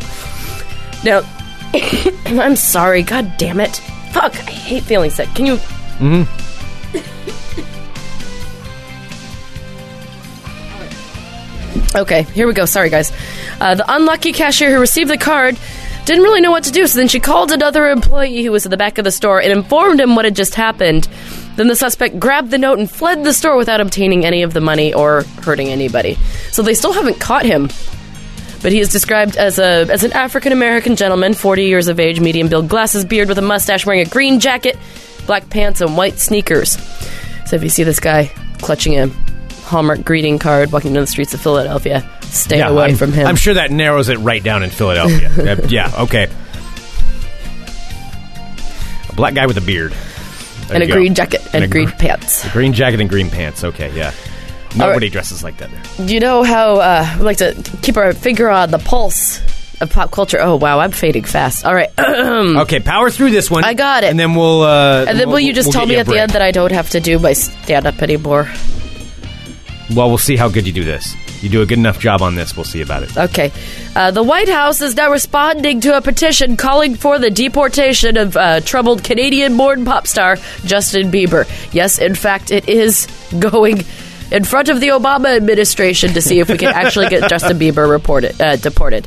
[1.05, 1.21] Now,
[2.25, 3.03] I'm sorry.
[3.03, 3.75] God damn it!
[4.11, 4.33] Fuck!
[4.35, 5.29] I hate feeling sick.
[5.35, 5.57] Can you?
[5.99, 6.23] Mm-hmm.
[11.95, 12.65] okay, here we go.
[12.65, 13.11] Sorry, guys.
[13.59, 15.57] Uh, the unlucky cashier who received the card
[16.05, 18.71] didn't really know what to do, so then she called another employee who was in
[18.71, 21.07] the back of the store and informed him what had just happened.
[21.55, 24.59] Then the suspect grabbed the note and fled the store without obtaining any of the
[24.59, 26.15] money or hurting anybody.
[26.51, 27.69] So they still haven't caught him.
[28.61, 32.19] But he is described as a as an African American gentleman, 40 years of age,
[32.19, 34.77] medium build, glasses, beard with a mustache, wearing a green jacket,
[35.25, 36.77] black pants, and white sneakers.
[37.45, 39.07] So if you see this guy clutching a
[39.63, 43.27] Hallmark greeting card walking down the streets of Philadelphia, stay Yeah, away I'm, from him.
[43.27, 45.31] I'm sure that narrows it right down in Philadelphia.
[45.43, 45.91] Uh, yeah.
[46.03, 46.29] Okay.
[49.09, 49.91] A black guy with a beard.
[50.67, 50.93] There and a go.
[50.93, 52.49] green jacket and, a green gr- pants.
[52.51, 53.63] Green jacket and green pants.
[53.63, 54.13] Okay, yeah.
[54.75, 55.11] Nobody right.
[55.11, 56.07] dresses like that there.
[56.07, 59.39] Do you know how uh, we like to keep our finger on the pulse
[59.81, 60.39] of pop culture?
[60.39, 61.65] Oh wow, I'm fading fast.
[61.65, 63.63] All right, Okay, power through this one.
[63.63, 64.09] I got it.
[64.09, 64.61] And then we'll.
[64.61, 66.99] Uh, then will you just tell me at the end that I don't have to
[66.99, 68.49] do my stand up anymore?
[69.95, 71.15] Well, we'll see how good you do this.
[71.43, 72.55] You do a good enough job on this.
[72.55, 73.17] We'll see about it.
[73.17, 73.51] Okay.
[73.93, 78.37] Uh, the White House is now responding to a petition calling for the deportation of
[78.37, 81.45] uh, troubled Canadian born pop star Justin Bieber.
[81.73, 83.07] Yes, in fact, it is
[83.39, 83.83] going.
[84.31, 87.87] in front of the Obama administration to see if we can actually get Justin Bieber
[87.89, 89.05] reported uh, deported.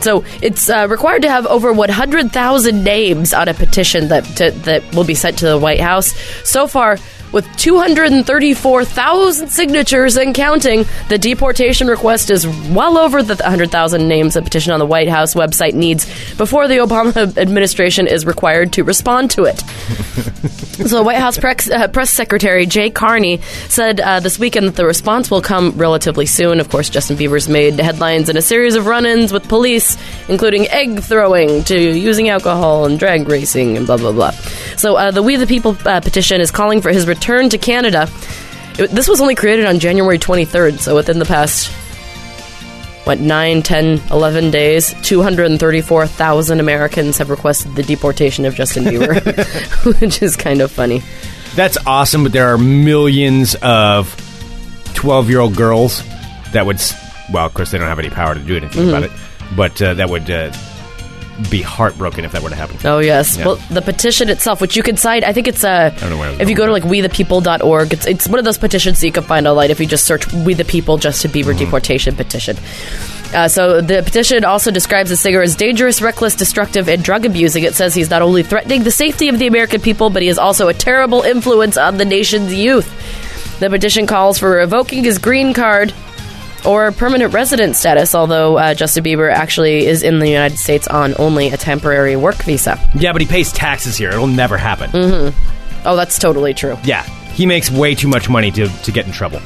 [0.00, 4.94] So it's uh, required to have over 100,000 names on a petition that to, that
[4.94, 6.12] will be sent to the White House.
[6.42, 6.98] So far,
[7.32, 14.42] with 234,000 signatures and counting, the deportation request is well over the 100,000 names a
[14.42, 16.06] petition on the White House website needs
[16.36, 19.62] before the Obama administration is required to respond to it.
[20.86, 24.86] So, White House press, uh, press secretary Jay Carney said uh, this weekend that the
[24.86, 26.58] response will come relatively soon.
[26.58, 29.98] Of course, Justin Bieber's made headlines in a series of run ins with police,
[30.30, 34.30] including egg throwing to using alcohol and drag racing and blah, blah, blah.
[34.78, 38.08] So, uh, the We the People uh, petition is calling for his return to Canada.
[38.78, 41.70] It- this was only created on January 23rd, so within the past
[43.04, 49.16] what 9 10 11 days 234,000 Americans have requested the deportation of Justin Bieber
[50.00, 51.02] which is kind of funny
[51.54, 54.14] That's awesome, but there are millions of
[54.94, 56.02] 12 year old girls
[56.52, 56.80] that would,
[57.32, 58.88] well, of course, they don't have any power to do anything Mm-hmm.
[58.90, 59.10] about it,
[59.56, 60.52] but uh, that would uh,
[61.48, 62.76] be heartbroken if that were to happen.
[62.84, 63.36] Oh yes.
[63.36, 63.46] Yeah.
[63.46, 66.30] Well, the petition itself, which you can sign, I think it's uh, don't know where
[66.30, 69.12] I if you go to like wethepeople.org, it's it's one of those petitions that you
[69.12, 71.58] can find online if you just search "We the People Justin Bieber Mm-hmm.
[71.64, 72.56] deportation petition."
[73.32, 77.62] Uh, so the petition also describes the singer as dangerous, reckless, destructive, and drug abusing.
[77.62, 80.36] It says he's not only threatening the safety of the American people, but he is
[80.38, 82.88] also a terrible influence on the nation's youth.
[83.60, 85.94] The petition calls for revoking his green card
[86.66, 91.14] or permanent resident status, although uh, Justin Bieber actually is in the United States on
[91.18, 92.78] only a temporary work visa.
[92.94, 94.10] Yeah, but he pays taxes here.
[94.10, 94.90] It'll never happen.
[94.90, 95.86] Mm-hmm.
[95.86, 96.76] Oh, that's totally true.
[96.84, 97.02] Yeah,
[97.32, 99.40] he makes way too much money to, to get in trouble.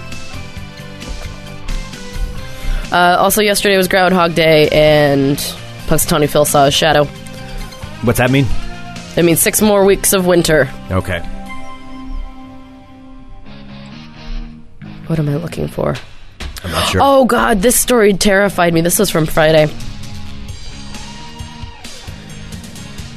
[2.93, 5.37] Uh, also, yesterday was Groundhog Day, and
[5.87, 7.05] Punxsutawney Phil saw his shadow.
[8.03, 8.47] What's that mean?
[9.15, 10.69] That means six more weeks of winter.
[10.91, 11.21] Okay.
[15.07, 15.95] What am I looking for?
[16.65, 17.01] I'm not sure.
[17.03, 18.81] Oh, God, this story terrified me.
[18.81, 19.71] This was from Friday.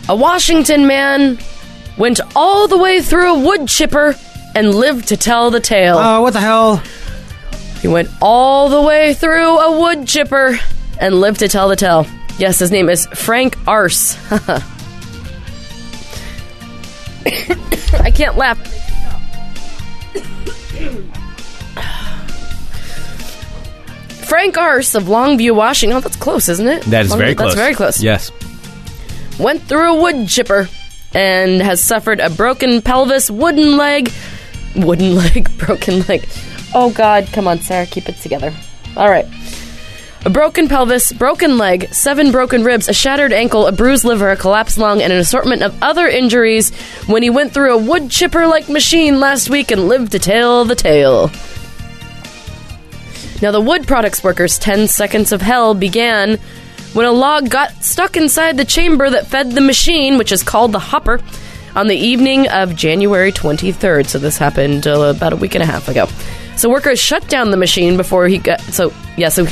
[0.09, 1.37] A Washington man
[1.97, 4.15] went all the way through a wood chipper
[4.55, 5.97] and lived to tell the tale.
[5.97, 6.77] Oh, what the hell?
[7.81, 10.57] He went all the way through a wood chipper
[10.99, 12.07] and lived to tell the tale.
[12.39, 14.17] Yes, his name is Frank Arse.
[17.99, 18.57] I can't laugh.
[24.27, 25.97] Frank Arse of Longview, Washington.
[25.97, 26.83] Oh, that's close, isn't it?
[26.83, 27.55] That is very close.
[27.55, 28.03] That's very close.
[28.03, 28.31] Yes.
[29.39, 30.67] Went through a wood chipper
[31.13, 34.11] and has suffered a broken pelvis, wooden leg,
[34.75, 36.27] wooden leg, broken leg.
[36.73, 38.53] Oh God, come on, Sarah, keep it together.
[38.95, 39.25] All right.
[40.25, 44.35] A broken pelvis, broken leg, seven broken ribs, a shattered ankle, a bruised liver, a
[44.35, 46.75] collapsed lung, and an assortment of other injuries
[47.05, 50.65] when he went through a wood chipper like machine last week and lived to tell
[50.65, 51.31] the tale.
[53.41, 56.37] Now, the wood products workers' 10 seconds of hell began
[56.93, 60.71] when a log got stuck inside the chamber that fed the machine, which is called
[60.71, 61.19] the hopper,
[61.75, 64.07] on the evening of January 23rd.
[64.07, 66.07] So, this happened uh, about a week and a half ago.
[66.55, 68.61] So, workers shut down the machine before he got.
[68.61, 69.45] So, yeah, so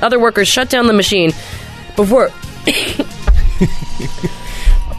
[0.00, 1.32] other workers shut down the machine
[1.94, 2.30] before.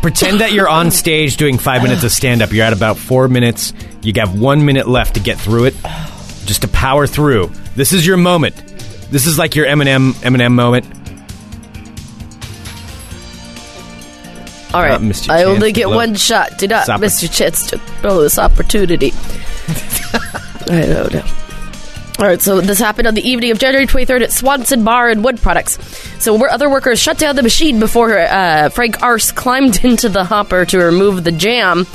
[0.02, 2.52] Pretend that you're on stage doing five minutes of stand up.
[2.54, 3.74] You're at about four minutes.
[4.04, 5.76] You have one minute left to get through it.
[6.46, 7.52] Just to power through.
[7.78, 8.56] This is your moment.
[9.12, 10.86] This is like your Eminem Eminem moment.
[14.74, 16.58] All right, Not I chance only to get blow- one shot.
[16.58, 19.14] Do not Stop miss your chance to blow this opportunity.
[20.70, 21.24] I don't know.
[22.20, 25.24] All right, so this happened on the evening of January 23rd at Swanson Bark and
[25.24, 25.78] Wood Products.
[26.20, 30.24] So where other workers shut down the machine before uh, Frank Arse climbed into the
[30.24, 31.86] hopper to remove the jam.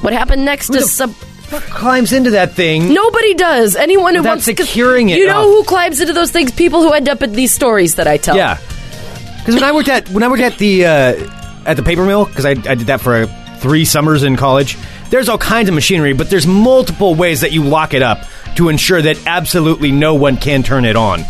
[0.00, 1.14] What happened next is some.
[1.60, 2.92] Climbs into that thing.
[2.92, 3.76] Nobody does.
[3.76, 5.46] Anyone who That's wants to securing it You know up.
[5.46, 6.50] who climbs into those things?
[6.52, 8.36] People who end up in these stories that I tell.
[8.36, 8.58] Yeah,
[9.38, 11.30] because when I worked at when I worked at the uh,
[11.66, 14.76] at the paper mill, because I, I did that for uh, three summers in college.
[15.10, 18.24] There's all kinds of machinery, but there's multiple ways that you lock it up
[18.56, 21.20] to ensure that absolutely no one can turn it on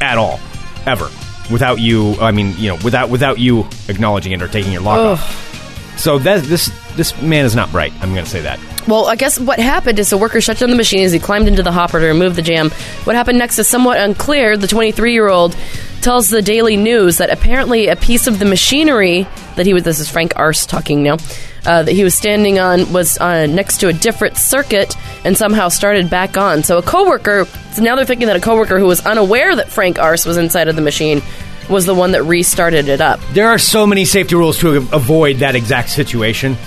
[0.00, 0.38] at all,
[0.86, 1.08] ever,
[1.50, 2.14] without you.
[2.20, 5.98] I mean, you know, without without you acknowledging it or taking your lock off.
[5.98, 7.92] So that this this man is not bright.
[8.00, 8.60] I'm going to say that.
[8.86, 11.48] Well, I guess what happened is the worker shut down the machine as he climbed
[11.48, 12.70] into the hopper to remove the jam.
[13.04, 14.58] What happened next is somewhat unclear.
[14.58, 15.56] The 23 year old
[16.02, 19.26] tells the Daily News that apparently a piece of the machinery
[19.56, 21.16] that he was, this is Frank Arse talking now,
[21.64, 25.70] uh, that he was standing on was uh, next to a different circuit and somehow
[25.70, 26.62] started back on.
[26.62, 29.98] So a coworker, so now they're thinking that a coworker who was unaware that Frank
[29.98, 31.22] Arse was inside of the machine
[31.70, 33.18] was the one that restarted it up.
[33.32, 36.58] There are so many safety rules to avoid that exact situation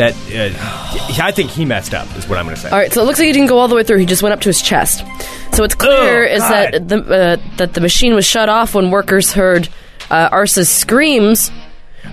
[0.00, 2.06] that uh, I think he messed up.
[2.16, 2.70] Is what I'm going to say.
[2.70, 3.98] All right, so it looks like he didn't go all the way through.
[3.98, 5.04] He just went up to his chest.
[5.52, 6.50] So it's clear Oh, is God.
[6.72, 9.68] that the uh, that the machine was shut off when workers heard
[10.10, 11.50] uh, Arsa's screams,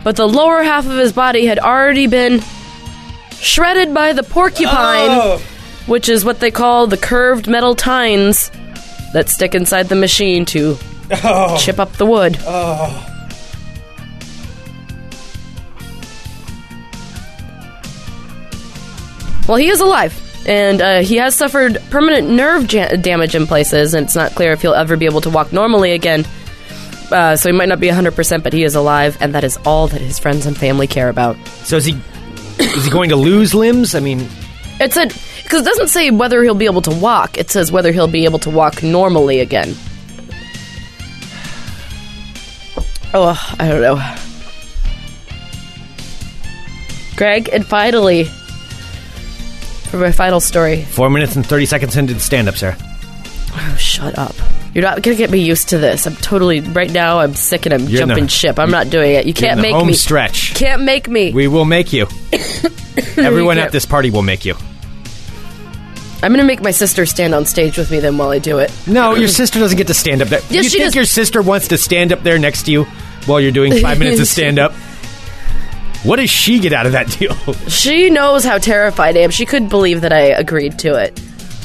[0.04, 2.42] but the lower half of his body had already been
[3.32, 5.42] shredded by the porcupine, Oh.
[5.86, 8.50] which is what they call the curved metal tines
[9.14, 10.78] that stick inside the machine to
[11.24, 11.58] Oh.
[11.58, 12.38] chip up the wood.
[19.48, 20.24] Well, he is alive.
[20.48, 24.54] And uh, he has suffered permanent nerve ja- damage in places, and it's not clear
[24.54, 26.26] if he'll ever be able to walk normally again.
[27.12, 29.88] Uh, so he might not be 100%, but he is alive, and that is all
[29.88, 31.36] that his friends and family care about.
[31.64, 31.98] So is he
[32.60, 33.94] is he going to lose limbs?
[33.94, 34.28] I mean,
[34.80, 37.92] It said, because it doesn't say whether he'll be able to walk, it says whether
[37.92, 39.76] he'll be able to walk normally again.
[43.14, 44.16] Oh, I don't know.
[47.16, 48.30] Greg, and finally,
[49.90, 50.84] for my final story.
[50.84, 52.76] four minutes and thirty seconds into the stand up, sir.
[53.60, 54.36] Oh, shut up.
[54.74, 56.06] You're not gonna get me used to this.
[56.06, 57.20] I'm totally right now.
[57.20, 58.60] I'm sick and I'm You're in jumping the- ship.
[58.60, 59.26] I'm not doing it.
[59.26, 59.94] You can't in the make home me.
[59.94, 60.54] stretch.
[60.54, 61.32] Can't make me.
[61.34, 62.08] We will make you.
[63.18, 64.56] Everyone at this party will make you.
[66.22, 68.72] I'm gonna make my sister stand on stage with me then while I do it.
[68.88, 70.42] No, your sister doesn't get to stand up there.
[70.50, 70.96] Yes, you she think does.
[70.96, 72.84] your sister wants to stand up there next to you
[73.26, 74.74] while you're doing five minutes of stand up?
[76.04, 77.34] What does she get out of that deal?
[77.70, 79.32] She knows how terrified I am.
[79.32, 81.20] She couldn't believe that I agreed to it.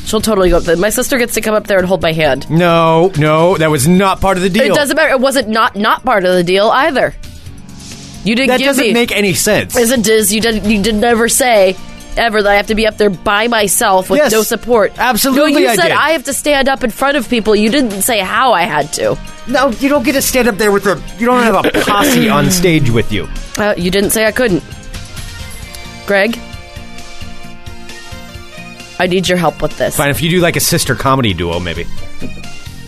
[0.04, 0.76] She'll totally go up there.
[0.76, 2.50] My sister gets to come up there and hold my hand.
[2.50, 4.64] No, no, that was not part of the deal.
[4.64, 5.10] It doesn't matter.
[5.12, 7.14] It wasn't not not part of the deal either.
[8.24, 8.92] You didn't That give doesn't me.
[8.92, 9.76] make any sense.
[9.76, 10.68] As it is, you didn't.
[10.68, 11.76] You did never say
[12.18, 14.92] ever that I have to be up there by myself with Yes, no support.
[14.98, 15.92] absolutely No, you I said did.
[15.92, 17.54] I have to stand up in front of people.
[17.56, 19.18] You didn't say how I had to.
[19.48, 21.02] No, you don't get to stand up there with a.
[21.18, 23.28] You don't have a posse on stage with you.
[23.58, 24.62] Uh, you didn't say I couldn't.
[26.06, 26.38] Greg,
[28.98, 29.96] I need your help with this.
[29.96, 31.86] Fine, if you do like a sister comedy duo, maybe.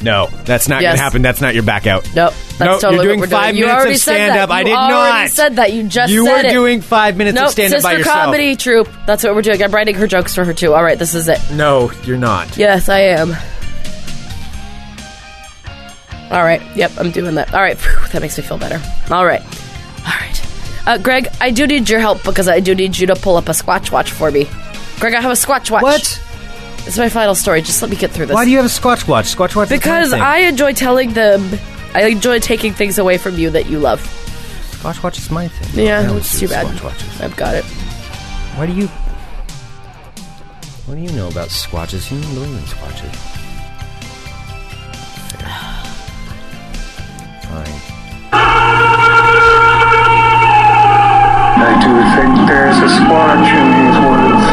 [0.03, 0.91] No, that's not Yes.
[0.91, 1.23] going to happen.
[1.23, 2.05] That's not your back out.
[2.15, 3.57] Nope, that's Nope, totally you're doing what we're five doing.
[3.61, 4.51] You minutes already of said stand up.
[4.51, 5.31] I You did already not.
[5.31, 5.73] said that.
[5.73, 6.53] You just You said were it.
[6.53, 8.17] doing five minutes Nope, of stand up sister by yourself.
[8.25, 8.89] comedy troupe.
[9.07, 9.63] That's what we're doing.
[9.63, 10.75] I'm writing her jokes for her too.
[10.75, 11.39] All right, this is it.
[11.53, 12.57] No, you're not.
[12.59, 13.35] Yes, I am.
[16.31, 16.61] All right.
[16.75, 17.55] Yep, I'm doing that.
[17.55, 17.79] All right.
[17.79, 18.81] Phew, that makes me feel better.
[19.11, 19.43] All right.
[19.43, 20.43] All right.
[20.87, 23.49] Uh, Greg, I do need your help because I do need you to pull up
[23.49, 24.49] a Squatch Watch for me.
[24.99, 25.83] Greg, I have a Squatch Watch.
[25.83, 26.21] What?
[26.85, 27.63] This is my final story.
[27.63, 28.35] Just let me get through this.
[28.35, 29.35] Why do you have a Squatch Watch?
[29.35, 30.23] Squatch Watch because my thing.
[30.23, 31.59] I enjoy telling them.
[31.95, 34.01] I enjoy taking things away from you that you love.
[34.73, 35.87] Squatch Watch is my thing.
[35.87, 36.67] Yeah, I don't it's do too bad.
[36.67, 37.21] Squatch Watches.
[37.23, 37.65] I've got it.
[37.65, 38.89] Why do you?
[40.87, 42.11] What do you know about squatches?
[42.11, 43.15] You don't believe in squatches.
[47.49, 47.81] Fine.
[51.57, 54.45] I do think there's a squatch in these woods.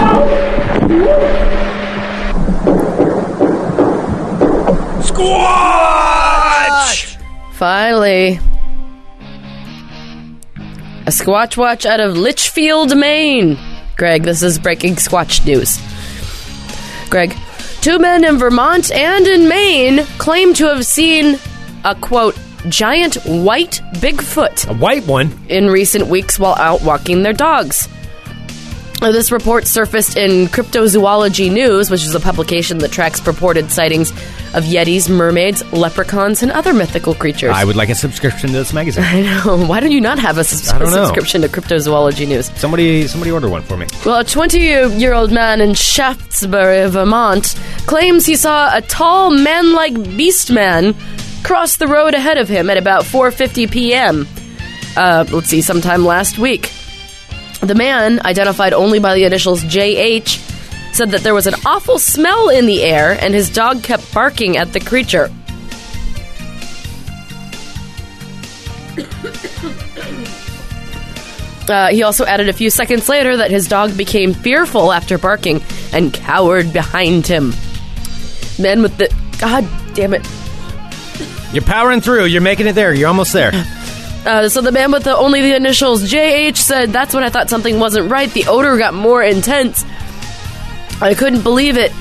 [7.53, 8.39] Finally.
[11.05, 13.57] A Squatch Watch out of Litchfield, Maine.
[13.97, 15.79] Greg, this is breaking Squatch news.
[17.09, 17.35] Greg,
[17.81, 21.37] two men in Vermont and in Maine claim to have seen
[21.83, 22.35] a quote,
[22.69, 25.31] giant white Bigfoot A white one.
[25.49, 27.87] in recent weeks while out walking their dogs.
[29.01, 34.11] This report surfaced in Cryptozoology News, which is a publication that tracks purported sightings
[34.53, 37.51] of yetis, mermaids, leprechauns, and other mythical creatures.
[37.53, 39.03] I would like a subscription to this magazine.
[39.07, 39.65] I know.
[39.65, 42.51] Why don't you not have a, I subscription to Cryptozoology News?
[42.59, 43.87] somebody, somebody order one for me.
[44.05, 47.55] Well, a 20 year old man in Shaftsbury, Vermont,
[47.87, 50.95] claims he saw a tall, man like beast man
[51.43, 54.27] cross the road ahead of him at about 4.50 p.m.
[54.95, 56.71] Uh, let's see, sometime last week.
[57.61, 60.49] The man, identified only by the initials JH,
[60.93, 64.57] said that there was an awful smell in the air and his dog kept barking
[64.57, 65.31] at the creature.
[71.69, 75.61] Uh, he also added a few seconds later that his dog became fearful after barking
[75.93, 77.53] and cowered behind him.
[78.59, 79.07] Men with the.
[79.39, 80.27] God damn it.
[81.53, 82.25] You're powering through.
[82.25, 82.93] You're making it there.
[82.93, 83.51] You're almost there.
[84.25, 87.49] Uh, so the man with the only the initials JH said, "That's when I thought
[87.49, 88.29] something wasn't right.
[88.31, 89.83] The odor got more intense.
[91.01, 91.91] I couldn't believe it.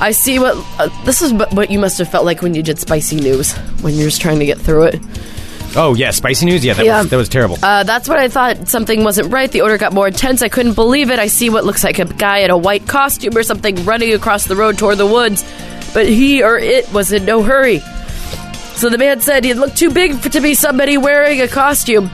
[0.00, 1.32] I see what uh, this is.
[1.32, 4.20] What what you must have felt like when you did spicy news when you're just
[4.20, 5.00] trying to get through it.
[5.76, 6.64] Oh yeah, spicy news.
[6.64, 7.00] Yeah, that Yeah.
[7.00, 7.58] was that was terrible.
[7.62, 9.50] Uh, that's when I thought something wasn't right.
[9.50, 10.42] The odor got more intense.
[10.42, 11.18] I couldn't believe it.
[11.18, 14.44] I see what looks like a guy in a white costume or something running across
[14.44, 15.42] the road toward the woods,
[15.94, 17.80] but he or it was in no hurry.
[18.76, 22.10] So the man said he looked too big to be somebody wearing a costume.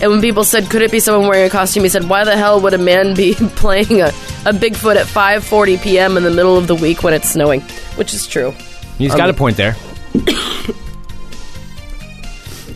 [0.00, 2.36] And when people said, "Could it be someone wearing a costume?" he said, "Why the
[2.36, 4.08] hell would a man be playing a,
[4.46, 6.16] a Bigfoot at 5:40 p.m.
[6.16, 7.60] in the middle of the week when it's snowing?"
[7.96, 8.52] Which is true.
[8.96, 9.76] He's Um, got a point there.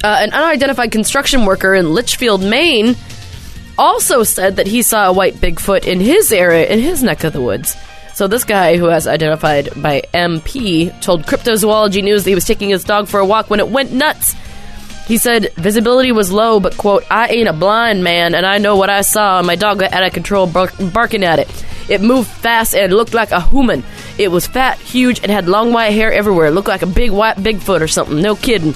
[0.04, 2.96] Uh, an unidentified construction worker in Litchfield, Maine,
[3.78, 7.32] also said that he saw a white Bigfoot in his area, in his neck of
[7.32, 7.76] the woods.
[8.14, 12.68] So this guy, who was identified by MP, told Cryptozoology News that he was taking
[12.68, 14.34] his dog for a walk when it went nuts.
[15.06, 18.76] He said visibility was low, but quote, I ain't a blind man, and I know
[18.76, 19.38] what I saw.
[19.38, 21.48] And my dog got out of control, bark- barking at it.
[21.88, 23.82] It moved fast and looked like a human.
[24.18, 26.46] It was fat, huge, and had long white hair everywhere.
[26.46, 28.20] It looked like a big white Bigfoot or something.
[28.20, 28.74] No kidding.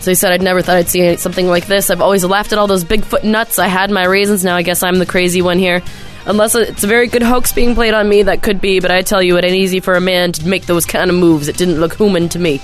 [0.00, 1.88] So he said, I'd never thought I'd see something like this.
[1.88, 3.60] I've always laughed at all those Bigfoot nuts.
[3.60, 4.42] I had my reasons.
[4.42, 5.80] Now I guess I'm the crazy one here.
[6.24, 9.02] Unless it's a very good hoax being played on me, that could be, but I
[9.02, 11.48] tell you, it ain't easy for a man to make those kind of moves.
[11.48, 12.60] It didn't look human to me.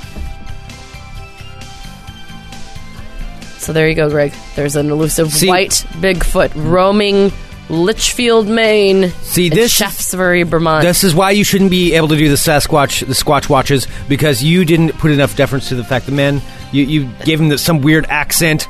[3.59, 4.33] So there you go, Greg.
[4.55, 7.33] There's an elusive See- white Bigfoot roaming
[7.69, 9.11] Litchfield, Maine.
[9.23, 10.85] See, this- Shaftsbury, Vermont.
[10.85, 14.43] This is why you shouldn't be able to do the Sasquatch, the Squatch watches, because
[14.43, 16.41] you didn't put enough deference to the fact that man,
[16.73, 18.69] you, you gave him the, some weird accent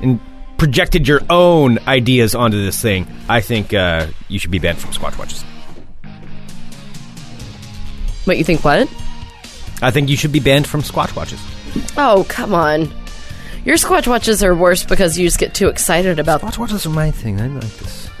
[0.00, 0.18] and
[0.62, 3.04] projected your own ideas onto this thing.
[3.28, 5.42] I think uh, you should be banned from Squatch watches.
[8.26, 8.64] what you think?
[8.64, 8.88] What?
[9.82, 11.40] I think you should be banned from Squatch watches.
[11.96, 12.88] Oh, come on.
[13.64, 16.90] Your Squatch watches are worse because you just get too excited about Squatch watches are
[16.90, 17.40] my thing.
[17.40, 18.08] I like this.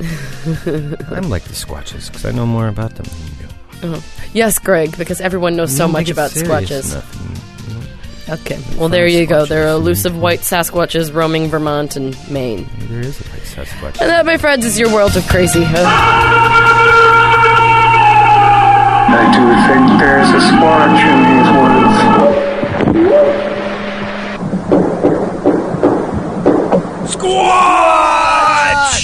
[1.12, 4.02] I'm like the Squatches because I know more about them than you do.
[4.32, 6.90] Yes, Greg, because everyone knows so much about squatches.
[6.90, 7.51] enough, and, you know,
[8.28, 8.58] Okay.
[8.78, 9.44] Well, there you go.
[9.44, 9.48] Squatches.
[9.48, 12.68] They're elusive white Sasquatches roaming Vermont and Maine.
[12.88, 14.00] There is a place Sasquatch.
[14.00, 15.64] And that, my friends, is your world of crazy.
[19.14, 21.98] I do think there's a squatch in these woods.
[27.12, 29.00] Squatch!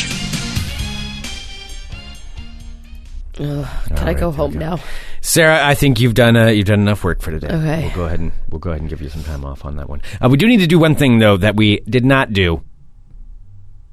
[3.34, 4.78] Can I go home now?
[5.28, 7.48] Sarah, I think you've done uh, you've done enough work for today.
[7.48, 7.82] Okay.
[7.82, 9.86] We'll go ahead and we'll go ahead and give you some time off on that
[9.86, 10.00] one.
[10.24, 12.62] Uh, we do need to do one thing though that we did not do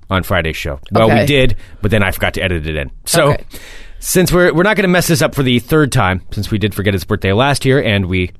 [0.10, 0.80] on Friday's show.
[0.94, 1.22] Well, Okay.
[1.22, 2.90] we did, but then I forgot to edit it in.
[3.06, 3.44] So Okay.
[4.00, 6.58] since we're we're not going to mess this up for the third time, since we
[6.58, 8.32] did forget his birthday last year and we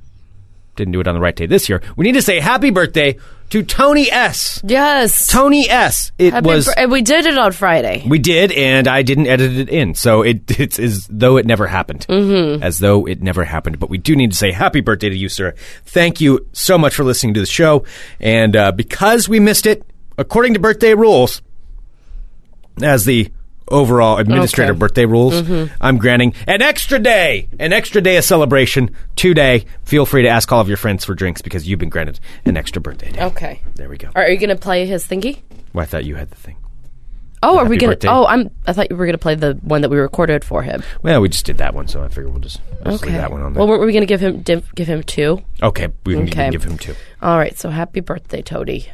[0.76, 3.16] didn't do it on the right day this year, we need to say happy birthday
[3.50, 4.60] to Tony S.
[4.64, 5.26] Yes.
[5.28, 6.12] Tony S.
[6.18, 8.02] It Happy was and we did it on Friday.
[8.06, 11.66] we did, and I didn't edit it in, so it, it's as though it never
[11.66, 12.62] happened, mm-hmm.
[12.62, 13.78] as though it never happened.
[13.78, 15.54] But we do need to say happy birthday to you, sir.
[15.84, 17.84] Thank you so much for listening to the show,
[18.20, 19.84] and uh, because we missed it,
[20.18, 21.42] according to birthday rules,
[22.82, 23.30] as the
[23.68, 24.78] overall administrator Okay.
[24.78, 25.74] birthday rules, mm-hmm.
[25.80, 29.64] I'm granting an extra day, an extra day of celebration today.
[29.84, 32.56] Feel free to ask all of your friends for drinks because you've been granted an
[32.56, 33.22] extra birthday day.
[33.24, 33.62] Okay.
[33.74, 34.10] There we go.
[34.14, 35.42] Are you going to play his thingy?
[35.72, 36.56] Well, I thought you had the thing.
[37.42, 38.08] Oh, are we Happy going birthday.
[38.08, 38.14] to?
[38.14, 38.50] Oh, I'm.
[38.66, 40.82] I thought you were going to play the one that we recorded for him.
[41.02, 43.12] Well, we just did that one, so I figure we'll just, just Okay.
[43.12, 43.60] leave that one on there.
[43.60, 45.42] Well, weren't we going to give him give him two?
[45.62, 46.50] Okay, we can Okay.
[46.50, 46.94] give him two.
[47.20, 47.56] All right.
[47.56, 48.88] So happy birthday, Toady.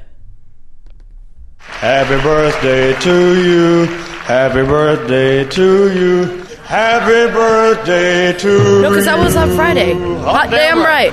[1.65, 3.87] Happy birthday to you.
[4.25, 6.43] Happy birthday to you.
[6.65, 8.83] Happy birthday to you.
[8.83, 9.55] No, because that was on.
[9.57, 9.95] Friday.
[9.95, 11.13] Hot damn damn right.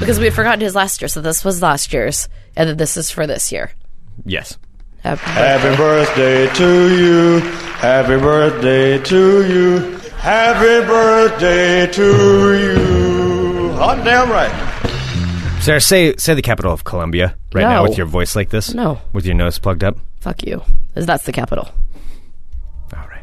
[0.00, 2.96] Because we had forgotten his last year, so this was last year's, and then this
[2.96, 3.70] is for this year.
[4.24, 4.58] Yes.
[5.02, 7.40] Happy Happy birthday to you.
[7.40, 9.98] Happy birthday to you.
[10.16, 13.72] Happy birthday to you.
[13.74, 14.69] Hot damn right.
[15.60, 17.88] Sarah, say say the capital of Colombia right now No.
[17.88, 18.72] with your voice like this.
[18.74, 18.98] No.
[19.12, 19.96] With your nose plugged up.
[20.20, 20.62] Fuck you.
[20.94, 21.68] 'Cause That's the capital.
[22.96, 23.22] All right.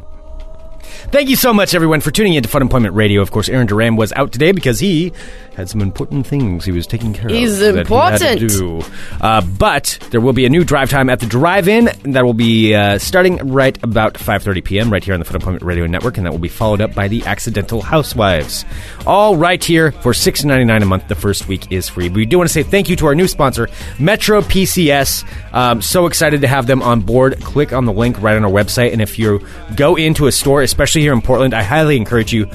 [1.12, 3.22] Thank you so much, everyone, for tuning in to Fun Employment Radio.
[3.22, 5.12] Of course, Aaron Duran was out today because he
[5.58, 7.74] had some important things he was taking care He's of.
[7.74, 8.52] that he had to important.
[8.52, 8.94] do.
[9.20, 12.76] Uh, but there will be a new drive time at the drive-in that will be
[12.76, 14.94] uh, starting right about 5.30 p.m.
[14.94, 17.08] right here on the Fun Employment Radio Network, and that will be followed up by
[17.08, 18.66] the Accidental Housewives.
[19.08, 21.08] All right here for $6.99 a month.
[21.08, 22.08] The first week is free.
[22.10, 25.26] We do want to say thank you to our new sponsor, Metro PCS.
[25.56, 27.42] Um, so excited to have them on board.
[27.42, 29.44] Click on the link right on our website, and if you
[29.76, 32.48] go into a store, especially here in Portland, I highly encourage you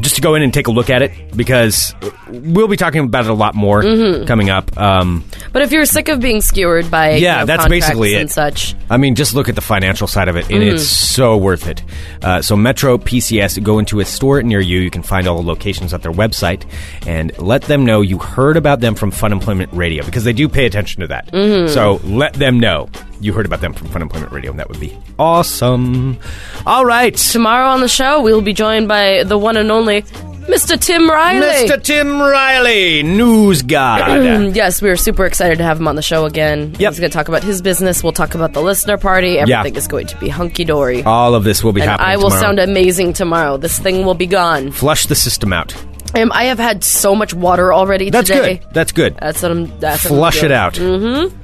[0.00, 1.94] just to go in and take a look at it because
[2.28, 3.82] we'll be talking about it a lot more
[4.26, 4.76] coming up.
[4.78, 8.28] Um, But if you're sick of being skewered by you Yeah, know, that's basically and
[8.28, 8.32] it.
[8.32, 10.74] such, I mean, just look at the financial side of it, and Mm-hmm.
[10.76, 11.82] it's so worth it.
[12.22, 14.78] Uh, so, Metro PCS, go into a store near you.
[14.80, 16.64] You can find all the locations at their website,
[17.06, 20.48] and let them know you heard about them from Fun Employment Radio because they do
[20.48, 21.32] pay attention to that.
[21.32, 21.72] Mm-hmm.
[21.72, 22.88] So, let them know
[23.20, 26.18] you heard about them from Fun Employment Radio, and that would be awesome.
[26.66, 27.14] All right.
[27.16, 30.02] tomorrow on the show we'll be joined by the one and only
[30.48, 30.80] Mr.
[30.80, 31.68] Tim Riley.
[31.68, 31.82] Mr.
[31.82, 34.46] Tim Riley, news guy.
[34.54, 36.74] yes, we are super excited to have him on the show again.
[36.78, 36.92] Yep.
[36.92, 38.02] He's going to talk about his business.
[38.02, 39.38] We'll talk about the listener party.
[39.38, 41.02] Everything is going to be hunky dory.
[41.02, 42.40] All of this will be and happening I will tomorrow.
[42.40, 43.58] sound amazing tomorrow.
[43.58, 44.72] This thing will be gone.
[44.72, 45.74] Flush the system out.
[46.14, 48.56] Um, I have had so much water already That's today.
[48.56, 48.66] good.
[48.72, 49.16] That's good.
[49.20, 49.78] That's what I'm.
[49.80, 50.74] That's what I'm Flush it out.
[50.74, 51.36] Mm-hmm.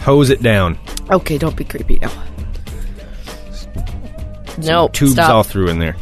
[0.00, 0.78] Hose it down.
[1.10, 2.10] Okay, don't be creepy now.
[4.58, 5.30] No, Tubes stop.
[5.30, 5.96] all through in there.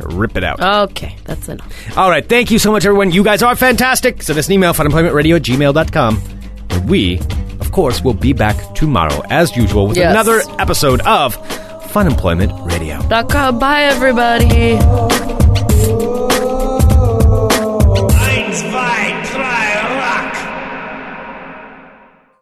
[0.00, 0.60] Rip it out.
[0.90, 1.96] Okay, that's enough.
[1.96, 2.28] All right.
[2.28, 3.10] Thank you so much, everyone.
[3.10, 4.22] You guys are fantastic.
[4.22, 6.22] Send us an email, funemploymentradio at gmail.com.
[6.70, 7.20] And we,
[7.60, 10.10] of course, will be back tomorrow, as usual, with Yes.
[10.10, 11.34] another episode of
[11.90, 13.00] Fun Employment Radio.
[13.08, 14.78] Bye, everybody.